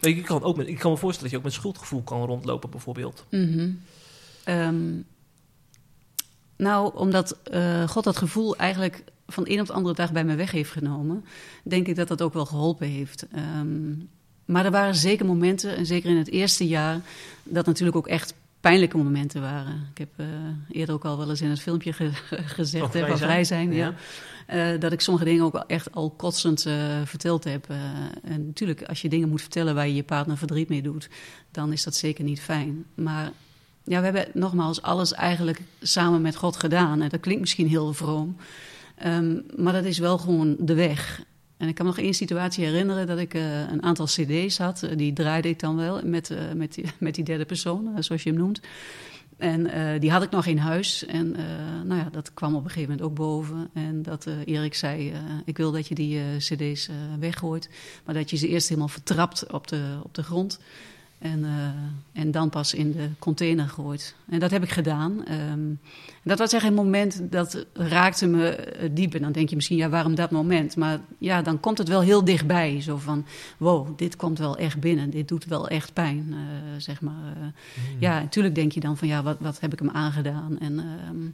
[0.00, 2.70] Ik kan, ook met, ik kan me voorstellen dat je ook met schuldgevoel kan rondlopen,
[2.70, 3.24] bijvoorbeeld.
[3.30, 3.70] Mhm.
[4.44, 5.00] Ehm,
[6.56, 10.24] nou, omdat eh, God dat gevoel eigenlijk van de een op de andere dag bij
[10.24, 11.24] me weg heeft genomen,
[11.64, 13.26] denk ik dat dat ook wel geholpen heeft.
[13.32, 13.92] Ehm,
[14.44, 17.00] maar er waren zeker momenten, en zeker in het eerste jaar,
[17.42, 19.86] dat natuurlijk ook echt pijnlijke momenten waren.
[19.90, 20.26] Ik heb eh,
[20.70, 22.10] eerder ook al wel eens in het filmpje ge-
[22.56, 23.72] gezegd, Van vrij vrij zijn?
[23.72, 23.94] ja.
[24.46, 24.72] Ja.
[24.72, 27.66] Eh, dat ik sommige dingen ook echt al kotsend eh, verteld heb.
[28.22, 31.08] En natuurlijk, als je dingen moet vertellen waar je je partner verdriet mee doet,
[31.50, 32.84] dan is dat zeker niet fijn.
[32.94, 33.30] Maar
[33.84, 37.02] ja, we hebben nogmaals alles eigenlijk samen met God gedaan.
[37.02, 38.36] En dat klinkt misschien heel vroom,
[38.96, 41.22] Ehm, maar dat is wel gewoon de weg.
[41.62, 44.82] En ik kan me nog één situatie herinneren dat ik eh, een aantal cd's had.
[44.82, 48.22] Eh, die draaide ik dan wel met, eh, met, die, met die derde persoon, zoals
[48.22, 48.60] je hem noemt.
[49.36, 49.70] En
[50.00, 51.06] die had ik nog in huis.
[51.06, 51.30] En
[51.84, 53.70] nou ja, dat kwam op een gegeven moment ook boven.
[53.74, 55.12] En dat Erik zei,
[55.44, 57.68] ik wil dat je die cd's weggooit.
[58.04, 60.58] Maar dat je ze eerst helemaal vertrapt op de, op de grond.
[61.22, 64.14] En, eh, en dan pas in de container gooit.
[64.28, 65.24] En dat heb ik gedaan.
[65.24, 65.60] Ehm,
[66.22, 69.14] dat was echt een moment dat raakte me eh, diep.
[69.14, 70.76] En dan denk je misschien, ja, waarom dat moment?
[70.76, 72.80] Maar ja, dan komt het wel heel dichtbij.
[72.80, 73.24] Zo van,
[73.56, 75.10] wow, dit komt wel echt binnen.
[75.10, 76.38] Dit doet wel echt pijn, eh,
[76.78, 77.32] zeg maar.
[77.36, 77.46] Eh,
[77.98, 80.58] Ja, natuurlijk denk je dan van, ja, wat, wat heb ik hem aangedaan?
[80.58, 81.28] En, ehm,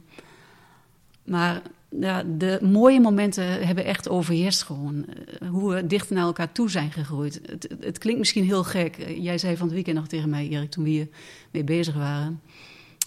[1.23, 5.05] maar ja, de mooie momenten hebben echt overheerst gewoon.
[5.05, 7.41] Eh, hoe we dichter naar elkaar toe zijn gegroeid.
[7.45, 8.97] Het, het, klinkt misschien heel gek.
[8.97, 11.07] Eh, Jij zei van het weekend nog tegen mij, Erik, toen we hier
[11.51, 12.41] mee bezig waren.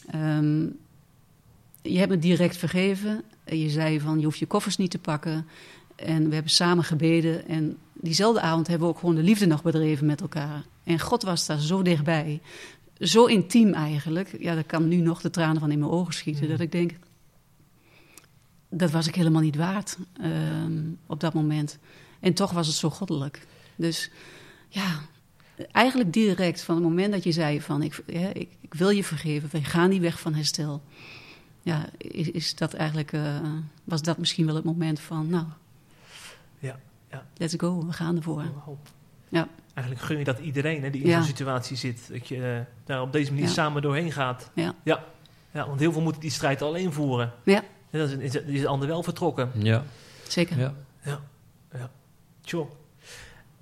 [0.07, 0.67] Ehm,
[1.83, 3.23] je hebt me direct vergeven.
[3.45, 5.47] En je zei van, je hoeft je koffers niet te pakken.
[5.97, 7.49] En we hebben samen gebeden.
[7.49, 10.65] En diezelfde avond hebben we ook gewoon de liefde nog bedreven met elkaar.
[10.85, 12.41] En God was daar zo dichtbij.
[12.99, 14.37] Zo intiem eigenlijk.
[14.39, 16.49] Ja, daar kan nu nog de tranen van in mijn ogen schieten.
[16.49, 16.93] Dat ik denk,
[18.73, 21.79] dat was ik helemaal niet waard ehm, op dat moment.
[22.21, 23.47] En toch was het zo goddelijk.
[23.77, 24.11] Dus
[24.69, 25.01] ja,
[25.73, 29.05] eigenlijk direct van het moment dat je zei van ik, ja, ik, ik wil je
[29.05, 30.83] vergeven, wij gaan die weg van herstel.
[31.63, 33.37] Ja, is, is dat eigenlijk, eh,
[33.85, 35.45] was dat misschien wel het moment van nou,
[36.59, 36.79] Ja,
[37.11, 37.27] ja.
[37.37, 38.45] let's go, we gaan ervoor.
[39.29, 39.49] Ja.
[39.75, 41.17] Eigenlijk gun je dat iedereen hè, die in Ja.
[41.17, 42.09] zo'n situatie zit.
[42.11, 43.53] Dat je eh, daar op deze manier Ja.
[43.53, 44.51] samen doorheen gaat.
[44.55, 44.75] Ja.
[44.83, 45.05] ja.
[45.53, 47.33] Ja, want heel veel moeten die strijd alleen voeren.
[47.45, 47.63] Ja.
[47.93, 49.51] En dan is, is, is de ander wel vertrokken.
[49.55, 49.85] Ja.
[50.29, 50.59] Zeker.
[50.59, 51.21] ja.
[52.45, 52.67] Sure.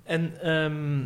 [0.03, 0.99] En ehm,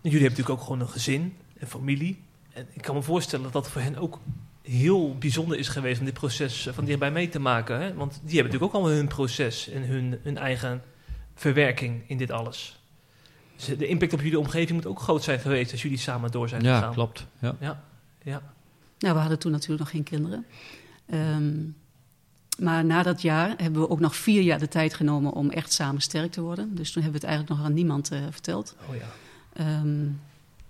[0.00, 2.22] jullie hebben natuurlijk ook gewoon een gezin, een familie.
[2.52, 4.20] En ik kan me voorstellen dat dat voor hen ook
[4.62, 7.80] heel bijzonder is geweest om dit proces van dichtbij mee te maken.
[7.80, 7.94] Hè?
[7.94, 10.82] Want die hebben natuurlijk ook allemaal hun proces en hun, hun eigen
[11.34, 12.80] verwerking in dit alles.
[13.56, 16.48] Dus de impact op jullie omgeving moet ook groot zijn geweest als jullie samen door
[16.48, 16.92] zijn ja gegaan.
[16.92, 17.26] klopt.
[17.38, 17.56] Ja.
[17.60, 18.42] Ja,
[18.98, 20.46] Nou, we hadden toen natuurlijk nog geen kinderen.
[21.06, 21.58] Ehm,
[22.60, 25.72] maar na dat jaar hebben we ook nog vier jaar de tijd genomen om echt
[25.72, 26.74] samen sterk te worden.
[26.74, 28.76] Dus toen hebben we het eigenlijk nog aan niemand eh, verteld.
[28.88, 29.10] oh ja.
[29.52, 30.06] Ehm,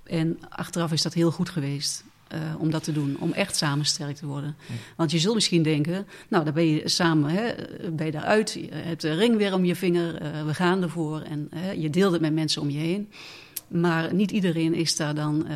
[0.05, 3.85] en achteraf is dat heel goed geweest eh, om dat te doen, om echt samen
[3.85, 4.57] sterk te worden.
[4.96, 7.53] Want je zult misschien denken, nou, dan ben je samen, hè,
[7.92, 11.20] ben je daaruit, je hebt de ring weer om je vinger, eh, we gaan ervoor.
[11.20, 13.11] En hè, je deelt het met mensen om je heen.
[13.70, 15.54] Maar niet iedereen is daar dan uh,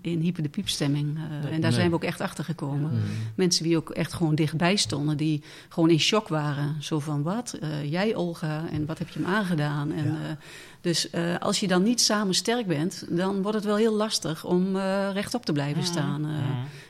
[0.00, 1.16] in hyper de piepstemming.
[1.16, 1.72] Uh, en daar nee.
[1.72, 2.90] zijn we ook echt achter gekomen.
[2.90, 3.00] Mm.
[3.34, 6.76] Mensen die ook echt gewoon dichtbij stonden, die gewoon in shock waren.
[6.82, 7.58] Zo van wat?
[7.62, 9.92] Uh, jij, Olga, en wat heb je hem aangedaan?
[9.92, 10.36] En, Ja.
[10.80, 11.08] dus
[11.40, 14.76] als je dan niet samen sterk bent, dan wordt het wel heel lastig om
[15.12, 16.26] rechtop te blijven staan.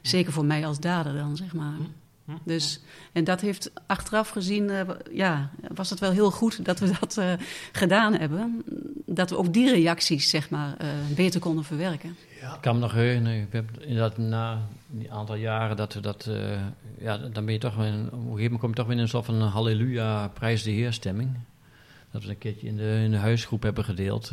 [0.02, 1.74] Zeker voor mij als dader dan, zeg maar.
[2.44, 2.80] Dus,
[3.12, 4.80] en dat heeft achteraf gezien, uh,
[5.12, 7.32] ja, was het wel heel goed dat we dat uh,
[7.72, 8.62] gedaan hebben.
[9.06, 12.16] Dat we ook die reacties, zeg maar, uh, beter konden verwerken.
[12.40, 12.54] Ja.
[12.54, 14.60] Ik kan me nog herinneren, ik heb inderdaad na
[14.98, 16.30] een aantal jaren dat we dat,
[16.98, 18.96] ja, dan ben je toch weer, in, op een gegeven moment kom je toch weer
[18.96, 21.36] in een soort van halleluja, prijs de Heer stemming.
[22.10, 24.32] Dat we een keertje in de, in de huisgroep hebben gedeeld.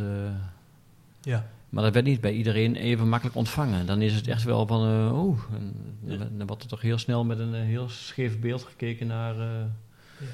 [1.22, 1.46] ja.
[1.70, 3.86] Maar dat werd niet bij iedereen even makkelijk ontvangen.
[3.86, 6.28] Dan is het echt wel van, uh, ja.
[6.38, 9.42] dan wordt er toch heel snel met een heel scheef beeld gekeken naar, uh,
[10.20, 10.26] ja.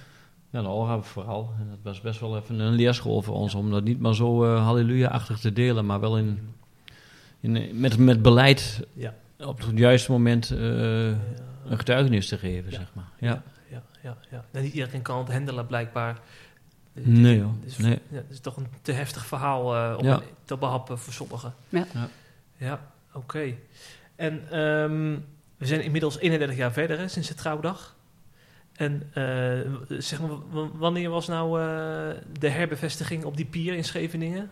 [0.50, 1.54] ja, naar Olga vooral.
[1.60, 4.46] En dat was best wel even een leerschool voor ons, om dat niet maar zo
[4.46, 6.40] halleluja-achtig te delen, maar wel in,
[7.40, 9.14] in, met, met beleid ja.
[9.40, 13.10] op het juiste moment een getuigenis te geven, zeg maar.
[13.20, 13.44] Ja.
[13.72, 14.62] Ja, ja, ja.
[14.62, 16.20] Niet iedereen kan het handelen, blijkbaar.
[17.04, 17.52] Nee, joh.
[17.64, 18.00] Dus, nee.
[18.10, 20.22] Ja, het is toch een te heftig verhaal uh, om ja.
[20.44, 21.54] te behappen voor sommigen.
[21.70, 22.10] Ja, ja.
[22.58, 23.18] ja oké.
[23.18, 23.58] Okay.
[24.16, 25.26] En um,
[25.58, 27.96] we zijn inmiddels 31 jaar verder hè, sinds de trouwdag.
[28.74, 30.30] En uh, zeg maar,
[30.74, 31.66] wanneer was nou uh,
[32.40, 34.50] de herbevestiging op die pier in Scheveningen?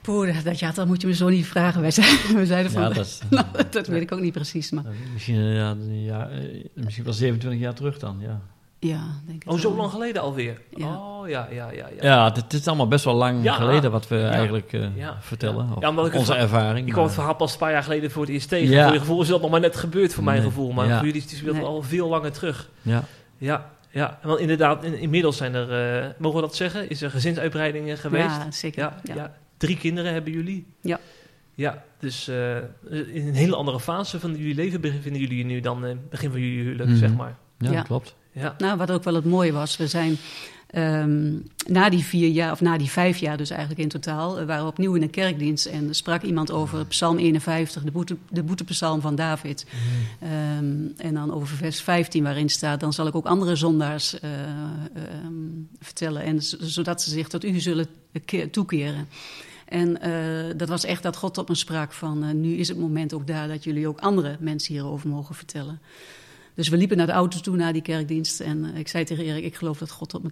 [0.00, 1.80] Poeh, dat, ja, dat moet je me zo niet vragen.
[1.80, 4.70] Wij zeiden, we zeiden van, ja, dat, nou, dat weet ik ook niet precies.
[4.70, 4.84] Maar.
[5.12, 6.28] Misschien, ja, ja,
[6.74, 8.40] misschien wel 27 jaar terug dan, ja.
[8.84, 9.50] Ja, denk ik.
[9.50, 10.60] Oh, zo lang geleden alweer?
[10.70, 10.96] Ja.
[10.98, 11.88] Oh, ja, ja, ja.
[11.96, 13.52] Ja, ja het, is allemaal best wel lang Ja.
[13.54, 14.30] geleden wat we Ja.
[14.30, 15.16] eigenlijk eh, Ja.
[15.20, 15.66] vertellen.
[15.66, 15.72] Ja.
[15.74, 16.86] Of Ja, omdat ik het onze ervaring.
[16.86, 18.74] Ik kwam het maar- verhaal pas een paar jaar geleden voor het eerst tegen.
[18.74, 18.84] Ja.
[18.84, 20.72] Voor je gevoel is dat nog maar net gebeurd voor mijn gevoel.
[20.72, 20.96] Maar Ja.
[20.96, 21.62] voor jullie is het Nee.
[21.62, 22.68] al veel langer terug.
[22.82, 23.04] Ja,
[23.38, 24.18] Ja, ja.
[24.22, 26.88] Want inderdaad, in- inmiddels zijn er, eh, mogen we dat zeggen?
[26.90, 28.24] Is er gezinsuitbreidingen geweest?
[28.36, 28.80] Ja, zeker.
[28.82, 29.14] Ja, Ja.
[29.14, 29.34] ja.
[29.56, 30.66] Drie kinderen hebben jullie?
[30.80, 31.00] Ja.
[31.54, 32.56] Ja, dus eh,
[32.90, 36.30] in een hele andere fase van jullie leven bevinden jullie je nu dan eh, begin
[36.30, 36.98] van jullie huwelijk, Mhm.
[36.98, 37.34] zeg maar.
[37.58, 37.82] ja, Ja.
[37.82, 38.14] klopt.
[38.32, 40.16] Ja, Nou, wat ook wel het mooie was, we zijn
[40.66, 41.32] ehm,
[41.66, 44.62] na die vier jaar, of na die vijf jaar dus eigenlijk in totaal, eh, waren
[44.64, 48.42] we opnieuw in een kerkdienst en er sprak iemand over Psalm 51, de, boete, de
[48.42, 49.66] boetepsalm van David.
[50.20, 54.30] Ehm, en dan over vers 15 waarin staat, dan zal ik ook andere zondaars eh,
[54.42, 55.34] ehm,
[55.80, 57.86] vertellen, en zodat ze zich tot u zullen
[58.24, 59.08] ke- toekeren.
[59.68, 60.12] En eh,
[60.56, 63.48] dat was echt dat God tot me sprak van, nu is het moment ook daar
[63.48, 65.80] dat jullie ook andere mensen hierover mogen vertellen.
[66.54, 68.40] Dus we liepen naar de auto toe na die kerkdienst.
[68.40, 70.30] En eh, ik zei tegen Erik, ik geloof dat God tot me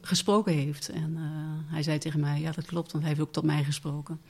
[0.00, 0.88] gesproken, heeft.
[0.88, 3.64] En eh, hij zei tegen mij, ja dat klopt, want hij heeft ook tot mij
[3.64, 4.20] gesproken.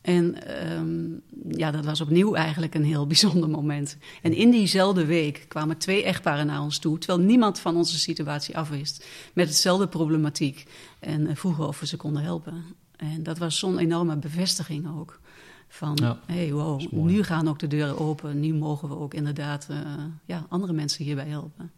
[0.00, 3.96] En ehm, ja, dat was opnieuw eigenlijk een heel bijzonder moment.
[4.22, 6.98] En in diezelfde week kwamen twee echtparen naar ons toe...
[6.98, 9.06] terwijl niemand van onze situatie afwist.
[9.32, 10.66] Met hetzelfde problematiek.
[10.98, 12.64] En eh, vroegen of we ze konden helpen.
[12.96, 15.20] En dat was zo'n enorme bevestiging ook.
[15.68, 18.40] Van, Ja, hey, wow, nu gaan ook de deuren open.
[18.40, 19.76] Nu mogen we ook inderdaad eh,
[20.24, 21.70] ja, andere mensen hierbij helpen.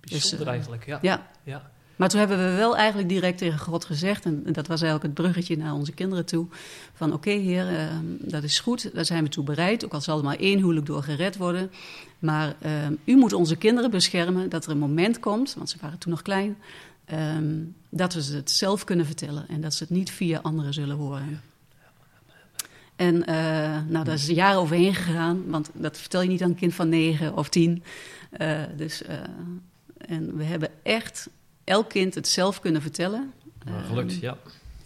[0.00, 0.86] bijzonder Dus, eh, eigenlijk.
[0.86, 0.98] Ja.
[1.02, 1.70] Ja, Ja.
[1.96, 5.24] maar toen hebben we wel eigenlijk direct tegen God gezegd, en dat was eigenlijk het
[5.24, 6.46] bruggetje naar onze kinderen toe,
[6.92, 7.86] van oké heer, eh,
[8.20, 10.86] dat is goed, daar zijn we toe bereid, ook al zal er maar één huwelijk
[10.86, 11.70] door gered worden.
[12.18, 12.72] Maar eh,
[13.04, 16.22] u moet onze kinderen beschermen dat er een moment komt, want ze waren toen nog
[16.22, 16.56] klein,
[17.04, 17.36] eh,
[17.88, 20.96] dat we ze het zelf kunnen vertellen en dat ze het niet via anderen zullen
[20.96, 21.40] horen.
[23.00, 26.56] En eh, nou, daar is jaren overheen gegaan, want dat vertel je niet aan een
[26.56, 27.82] kind van negen of tien.
[28.30, 29.16] Eh, dus, eh,
[29.96, 31.28] en we hebben echt
[31.64, 33.32] elk kind het zelf kunnen vertellen.
[33.64, 34.36] Maar gelukt, Ehm, ja.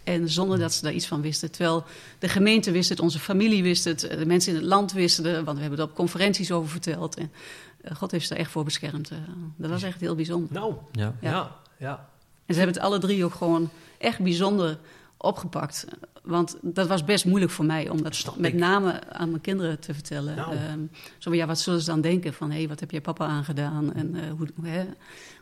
[0.04, 1.50] En zonder dat ze daar iets van wisten.
[1.50, 1.84] Terwijl
[2.18, 5.44] de gemeente wist het, onze familie wist het, de mensen in het land wisten het,
[5.44, 7.16] want we hebben er op conferenties over verteld.
[7.16, 7.30] En
[7.94, 9.10] God heeft er echt voor beschermd.
[9.56, 10.52] dat was echt heel bijzonder.
[10.52, 11.14] Nou, ja.
[11.20, 11.30] ja.
[11.30, 11.56] Ja.
[11.78, 12.08] ja.
[12.46, 14.78] En ze hebben het alle drie ook gewoon echt bijzonder
[15.16, 15.86] opgepakt.
[16.24, 18.58] Want dat was best moeilijk voor mij om dat met ik.
[18.58, 20.36] name aan mijn kinderen te vertellen.
[20.36, 20.54] Nou.
[20.56, 20.80] Ehm,
[21.18, 22.34] zo ja, wat zullen ze dan denken?
[22.34, 23.94] Van, hé, hey, wat heb jij papa aangedaan?
[23.94, 24.84] En eh, hoe, hè,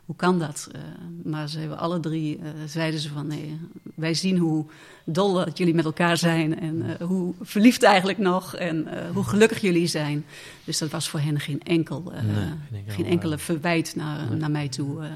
[0.04, 0.68] hoe kan dat?
[0.72, 0.80] Eh,
[1.24, 3.58] maar ze hebben alle drie, eh, zeiden ze van, nee,
[3.94, 4.66] wij zien hoe
[5.04, 6.60] dol dat jullie met elkaar zijn.
[6.60, 8.54] En eh, hoe verliefd eigenlijk nog.
[8.54, 10.24] En hoe gelukkig jullie zijn.
[10.64, 12.02] Dus dat was voor hen geen enkel...
[12.02, 14.38] Nee, geen enkel, geen enkele verwijt naar, nee.
[14.38, 15.08] naar mij toe.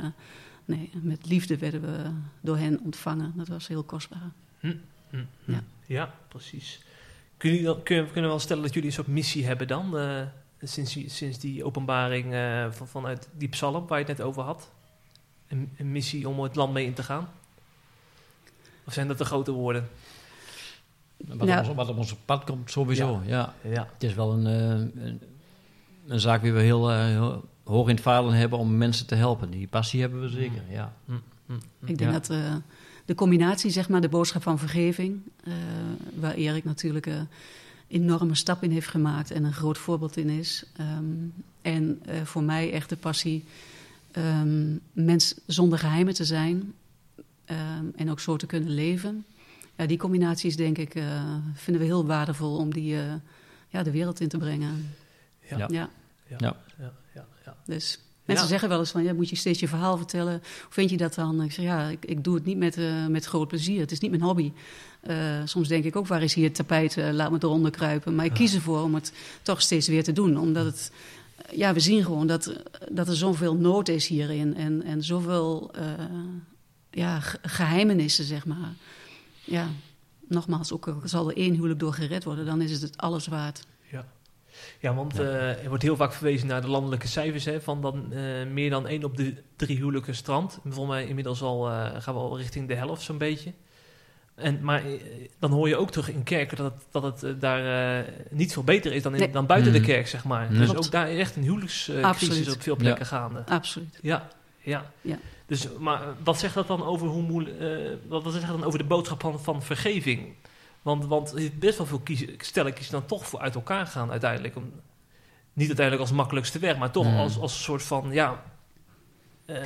[0.65, 3.33] nee, met liefde werden we door hen ontvangen.
[3.37, 4.31] Dat was heel kostbaar.
[4.61, 4.75] Hm,
[5.11, 5.25] hm.
[5.45, 5.63] Ja.
[5.87, 6.81] ja, precies.
[7.39, 9.99] Dan, kunnen, kunnen we wel stellen dat jullie een soort missie hebben dan?
[9.99, 10.23] eh,
[10.61, 14.43] sinds, die- sinds die openbaring eh, van, vanuit die psalm waar je het net over
[14.43, 14.71] had?
[15.49, 17.29] Een, een missie om het land mee in te gaan?
[18.85, 19.89] Of zijn dat de grote woorden?
[21.17, 21.61] Wat, Ja.
[21.61, 23.23] op ons, wat op ons pad komt, sowieso.
[23.25, 23.55] Ja.
[23.63, 23.89] Ja.
[23.93, 25.21] Het is wel een, eh, een,
[26.07, 29.15] een zaak die we heel, eh, heel hoog in het vaandel hebben om mensen te
[29.15, 29.51] helpen.
[29.51, 30.93] Die passie hebben we zeker, ja.
[31.05, 31.13] Hm,
[31.47, 31.87] hm, hm.
[31.87, 32.19] Ik denk Ja.
[32.19, 32.55] dat, eh,
[33.07, 35.53] de combinatie, zeg maar, de boodschap van vergeving, eh,
[36.15, 37.29] waar Erik natuurlijk een
[37.89, 40.65] enorme stap in heeft gemaakt en een groot voorbeeld in is.
[40.77, 41.05] Ehm,
[41.63, 43.45] en eh, voor mij echt de passie
[44.11, 46.75] ehm, mens zonder geheimen te zijn
[47.45, 49.25] ehm, en ook zo te kunnen leven.
[49.77, 53.15] Ja, die combinaties, denk ik, eh, vinden we heel waardevol om die eh,
[53.69, 54.95] ja, de wereld in te brengen.
[55.41, 55.57] Ja.
[55.57, 55.67] Ja.
[55.71, 55.91] Ja,
[56.27, 56.37] Ja.
[56.39, 56.57] Ja.
[56.79, 56.93] Ja.
[57.15, 57.27] Ja.
[57.45, 57.57] Ja.
[57.65, 58.51] dus mensen Ja.
[58.51, 60.33] zeggen wel eens van, ja, moet je steeds je verhaal vertellen?
[60.63, 61.43] Hoe vind je dat dan?
[61.43, 63.81] Ik zeg, ja, ik, ik doe het niet met, eh, met groot plezier.
[63.81, 64.53] Het is niet mijn hobby.
[65.01, 66.97] Eh, soms denk ik ook, waar is hier het tapijt?
[66.97, 68.15] Eh, laat me eronder kruipen.
[68.15, 69.13] Maar ik kies ervoor om het
[69.43, 70.39] toch steeds weer te doen.
[70.39, 70.91] Omdat het,
[71.53, 72.53] ja, we zien gewoon dat,
[72.91, 74.57] dat er zoveel nood is hierin.
[74.57, 75.71] En, en zoveel
[76.91, 78.73] ja, ge- geheimenissen, zeg maar.
[79.45, 79.69] Ja,
[80.29, 83.27] nogmaals, ook al zal er één huwelijk door gered worden, dan is het het alles
[83.27, 83.67] waard.
[83.91, 84.07] Ja.
[84.81, 87.45] Ja, want eh, er wordt heel vaak verwezen naar de landelijke cijfers.
[87.45, 90.59] Hè, van dan eh, meer dan één op de drie huwelijken strand.
[90.63, 93.53] Volgens mij inmiddels al eh, gaan we al richting de helft zo'n beetje.
[94.35, 94.83] En, maar
[95.39, 98.65] dan hoor je ook terug in kerken dat, het- dat het daar eh, niet veel
[98.65, 99.31] beter is dan, in, Nee.
[99.31, 99.81] dan buiten Mhm.
[99.81, 100.49] de kerk, zeg maar.
[100.51, 100.59] Nee.
[100.59, 100.87] Dus Klopt.
[100.87, 103.43] ook daar is echt een huwelijkscrisis op veel plekken gaande.
[103.47, 103.99] Absoluut.
[104.03, 104.29] Ja,
[104.61, 104.91] ja.
[105.01, 105.19] Ja.
[105.47, 107.69] Dus, maar wat zegt dat dan over hoe moeilijk, eh,
[108.09, 110.35] wat, wat zegt dat dan over de boodschap van, van vergeving?
[110.87, 113.87] Want, want er is best wel veel kiezen, stellen kiezen dan toch voor uit elkaar
[113.87, 114.57] gaan uiteindelijk.
[114.57, 114.73] Om,
[115.53, 117.17] niet uiteindelijk als makkelijkste weg, maar toch Mm.
[117.17, 118.43] als, als een soort van, ja...
[119.45, 119.57] eh,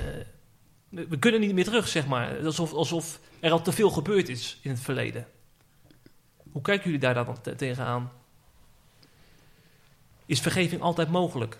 [0.89, 2.45] we, we kunnen niet meer terug, zeg maar.
[2.45, 5.27] Alsof, alsof er al te veel gebeurd is in het verleden.
[6.53, 8.11] Hoe kijken jullie daar dan te- tegenaan?
[10.27, 11.59] Is vergeving altijd mogelijk?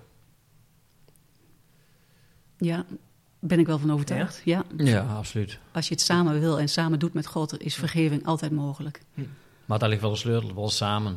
[2.59, 2.85] Ja,
[3.39, 4.41] ben ik wel van overtuigd.
[4.45, 4.65] Ja.
[4.77, 5.59] Ja, absoluut.
[5.73, 9.01] Als je het samen wil en samen doet met God, is vergeving altijd mogelijk.
[9.71, 11.17] Maar daar ligt wel de sleutel, wel samen.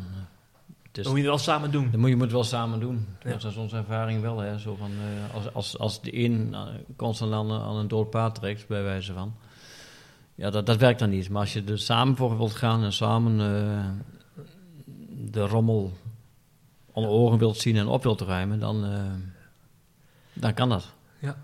[0.82, 1.92] Het Dan moet je het wel samen doen.
[1.92, 3.08] dat moet je moet wel samen doen.
[3.24, 3.30] Ja.
[3.30, 4.40] Dat is onze ervaring wel.
[4.40, 4.60] Hè.
[4.60, 6.62] Zo van, eh, als, als, als de een eh,
[6.96, 9.34] constant aan, aan een dood paard trekt, bij wijze van.
[10.36, 11.30] Ja, dat, dat werkt dan niet.
[11.30, 13.90] Maar als je er samen voor wilt gaan en samen eh,
[15.32, 15.92] de rommel
[16.92, 18.86] onder ogen wilt zien en op wilt ruimen, dan,
[20.34, 20.94] dan kan dat.
[21.20, 21.38] Ja.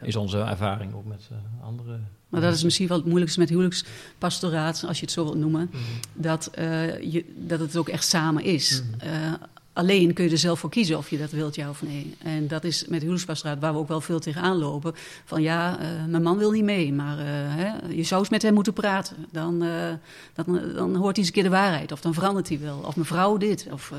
[0.00, 0.06] Ja.
[0.06, 1.30] Is onze ervaring ook met
[1.62, 1.98] andere.
[2.28, 5.70] Maar dat is misschien wel het moeilijkste met huwelijkspastoraat, als je het zo wilt noemen.
[6.12, 8.82] Dat, eh, je, dat het ook echt samen is.
[8.98, 9.32] Eh,
[9.72, 12.14] alleen kun je er zelf voor kiezen of je dat wilt, ja of nee.
[12.18, 14.94] En dat is met huwelijkspastoraat waar we ook wel veel tegenaan lopen.
[15.24, 18.54] Van ja, eh, mijn man wil niet mee, maar hè, je zou eens met hem
[18.54, 19.16] moeten praten.
[19.32, 19.58] Dan,
[20.34, 21.92] dan, dan hoort hij eens een keer de waarheid.
[21.92, 22.78] Of dan verandert hij wel.
[22.78, 23.66] Of mevrouw dit.
[23.70, 23.92] Of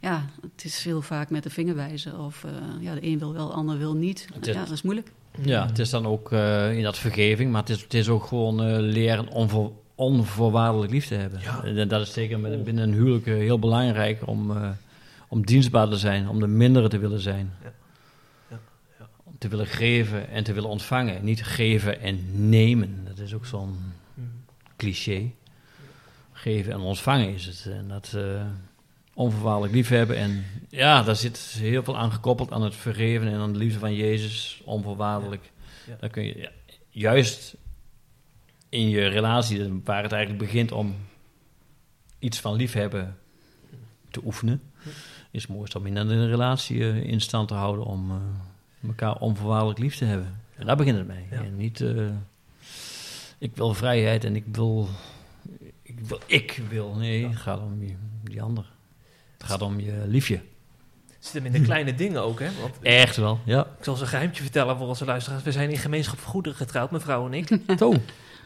[0.00, 2.18] ja, het is heel vaak met de vinger wijzen.
[2.18, 2.44] Of
[2.80, 4.26] ja, de een wil wel, de ander wil niet.
[4.34, 5.10] Het Ja, dat is moeilijk.
[5.42, 8.24] Ja, het is dan ook eh, in dat vergeving, maar het is, het is ook
[8.24, 11.40] gewoon eh, leren onvoor, onvoorwaardelijk lief te hebben.
[11.40, 11.62] Ja.
[11.64, 14.52] En dat is zeker met- binnen een huwelijk eh, heel belangrijk om,
[15.28, 17.52] om dienstbaar te zijn, om de mindere te willen zijn.
[17.62, 17.72] Ja.
[18.50, 18.58] Ja,
[18.98, 19.08] ja.
[19.24, 21.24] Om te willen geven en te willen ontvangen.
[21.24, 23.00] Niet geven en nemen.
[23.04, 23.76] Dat is ook zo'n
[24.14, 24.30] Mm.
[24.76, 25.30] cliché.
[26.32, 27.66] Geven en ontvangen is het.
[27.72, 28.16] En dat
[29.18, 30.16] onvoorwaardelijk liefhebben.
[30.16, 33.78] En ja, daar zit heel veel aan gekoppeld aan het vergeven en aan de liefde
[33.78, 34.62] van Jezus.
[34.64, 35.50] Onvoorwaardelijk.
[35.86, 35.96] Ja.
[36.00, 36.50] Dan kun je
[36.88, 37.56] juist
[38.68, 40.96] in je relatie, waar het eigenlijk begint om
[42.18, 43.18] iets van liefhebben
[44.10, 44.62] te oefenen,
[45.30, 49.16] is het mooist om in een relatie eh, in stand te houden om eh, elkaar
[49.16, 50.40] onvoorwaardelijk lief te hebben.
[50.54, 51.26] En daar begint het mee.
[51.30, 51.42] Ja.
[51.42, 52.08] En niet, eh,
[53.38, 54.88] ik wil vrijheid en ik wil,
[55.82, 56.94] ik wil, ik wil.
[56.94, 58.76] Nee, het gaat om je, die ander.
[59.38, 60.40] Het gaat om je liefje.
[61.18, 62.48] Zit hem in de kleine dingen ook, hè?
[62.60, 63.60] Want Echt wel, ja.
[63.60, 65.42] ik zal eens een geheimtje vertellen voor onze luisteraars.
[65.42, 67.58] We zijn in gemeenschap voor goederen getrouwd, mevrouw en ik.
[67.78, 67.92] Zo.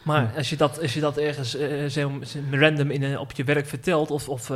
[0.03, 1.49] Maar als je dat, als je dat ergens
[1.89, 4.55] zo, zo random in op je werk vertelt, of, of eh,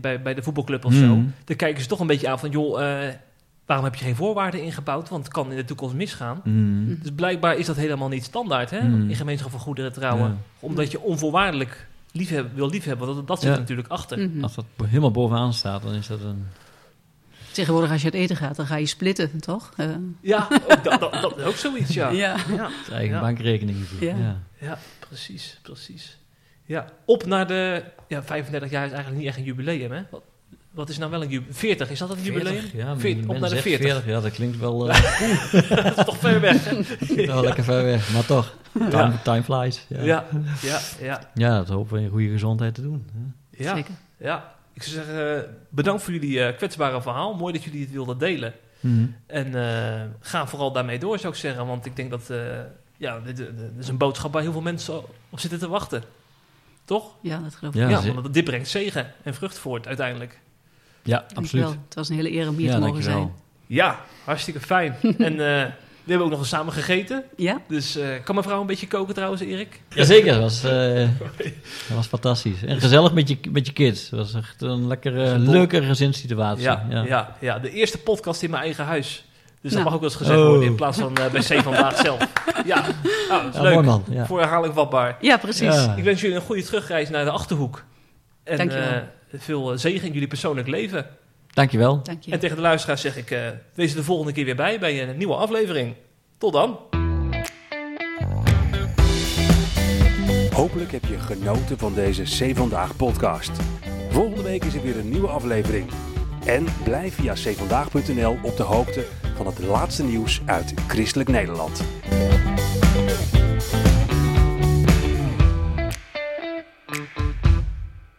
[0.00, 1.26] bij, bij de voetbalclub of zo, Mhm.
[1.44, 3.14] dan kijken ze toch een beetje aan van, joh, eh,
[3.66, 5.08] waarom heb je geen voorwaarden ingebouwd?
[5.08, 6.40] Want het kan in de toekomst misgaan.
[6.44, 6.98] Mm.
[7.02, 8.80] Dus blijkbaar is dat helemaal niet standaard, hè?
[8.82, 9.08] Mhm.
[9.08, 10.28] In gemeenschap voor goederen trouwen.
[10.28, 10.36] Ja.
[10.60, 13.54] Omdat je onvoorwaardelijk liefheb, wil liefhebben, dat, dat zit Ja.
[13.54, 14.18] er natuurlijk achter.
[14.28, 14.42] Mhm.
[14.42, 16.46] Als dat helemaal bovenaan staat, dan is dat een...
[17.52, 19.72] Tegenwoordig als je uit eten gaat, dan ga je splitten, toch?
[19.76, 19.88] Eh,
[20.20, 22.08] Ja, ook, dat, dat, dat is ook zoiets, ja.
[22.10, 22.36] ja.
[22.48, 22.68] ja.
[22.90, 23.20] eigen Ja.
[23.20, 23.78] bankrekening.
[24.00, 24.16] Ja.
[24.16, 24.42] Ja.
[24.60, 26.18] Ja, precies, precies.
[26.64, 27.84] Ja, op naar de...
[28.08, 30.02] Ja, 35 jaar is eigenlijk niet echt een jubileum, hè?
[30.10, 30.22] Wat,
[30.74, 31.54] wat is nou wel een jubileum?
[31.54, 32.60] 40, is dat een jubileum?
[32.60, 34.06] 40, ja, Veert- op naar de zegt 40.
[34.06, 35.02] Ja, dat klinkt wel, eh,
[35.84, 36.70] dat is toch ver weg,
[37.26, 38.12] wel lekker ver weg.
[38.12, 39.20] Maar toch, time, Ja.
[39.22, 39.84] time flies.
[39.88, 40.02] Ja.
[40.02, 40.24] Ja,
[40.62, 41.30] ja, ja.
[41.34, 43.06] Ja, dat hopen we in goede gezondheid te doen.
[43.12, 43.64] hè.
[43.64, 43.94] Ja, Zeker.
[44.16, 44.52] ja.
[44.72, 47.34] Ik zou zeggen, eh, bedankt voor jullie eh, kwetsbare verhaal.
[47.34, 48.52] Mooi dat jullie het wilden delen.
[49.26, 51.66] En eh, ga vooral daarmee door, zou ik zeggen.
[51.66, 52.30] Want ik denk dat...
[52.30, 52.38] eh,
[52.96, 53.48] ja, dit, dit
[53.78, 54.98] is een boodschap waar heel veel mensen
[55.30, 56.02] op zitten te wachten.
[56.84, 57.14] Toch?
[57.22, 57.80] Ja, dat geloof ik.
[57.80, 60.40] Ja, Ja, want dit brengt zegen en vrucht voort uiteindelijk.
[61.04, 61.64] Ja, absoluut.
[61.64, 63.20] Het was een hele eer om hier Ja, te mogen dankjewel.
[63.20, 63.32] zijn.
[63.66, 64.94] Ja, hartstikke fijn.
[65.18, 65.66] en eh,
[66.04, 67.24] We hebben ook nog eens samen gegeten.
[67.36, 67.60] Ja?
[67.68, 69.80] Dus eh, kan mijn vrouw een beetje koken trouwens, Erik?
[69.88, 70.72] Jazeker, dat was, eh,
[71.88, 72.62] dat was fantastisch.
[72.64, 74.08] En gezellig met je, met je kids.
[74.08, 76.62] Dat was echt een lekkere, leuke gezinssituatie.
[76.64, 77.02] Ja, ja.
[77.04, 77.36] ja.
[77.40, 79.24] Ja, de eerste podcast in mijn eigen huis.
[79.60, 79.84] Dus dat Nou.
[79.84, 80.46] mag ook wel eens gezegd Oh.
[80.46, 82.18] worden in plaats van eh, bij C vandaag zelf.
[82.66, 83.74] Ja, dat is Ja, leuk.
[83.74, 84.04] mooi man.
[84.10, 84.26] Ja.
[84.26, 85.16] Voor herhaling vatbaar.
[85.20, 85.74] Ja, precies.
[85.74, 85.94] Ja.
[85.96, 87.84] Ik wens jullie een goede terugreis naar de Achterhoek.
[88.42, 89.02] En Dankjewel.
[89.34, 91.06] Eh, veel eh, zegen in jullie persoonlijk leven.
[91.50, 92.02] Dankjewel.
[92.02, 92.30] Dank je.
[92.30, 95.08] En tegen de luisteraars zeg ik, eh, wees er de volgende keer weer bij bij
[95.08, 95.94] een nieuwe aflevering.
[96.38, 96.78] Tot dan.
[100.52, 103.50] Hopelijk heb je genoten van deze C Vandaag podcast.
[104.10, 105.90] Volgende week is er weer een nieuwe aflevering.
[106.46, 109.04] En blijf via cvandaag.nl op de hoogte
[109.36, 111.84] van het laatste nieuws uit Christelijk Nederland.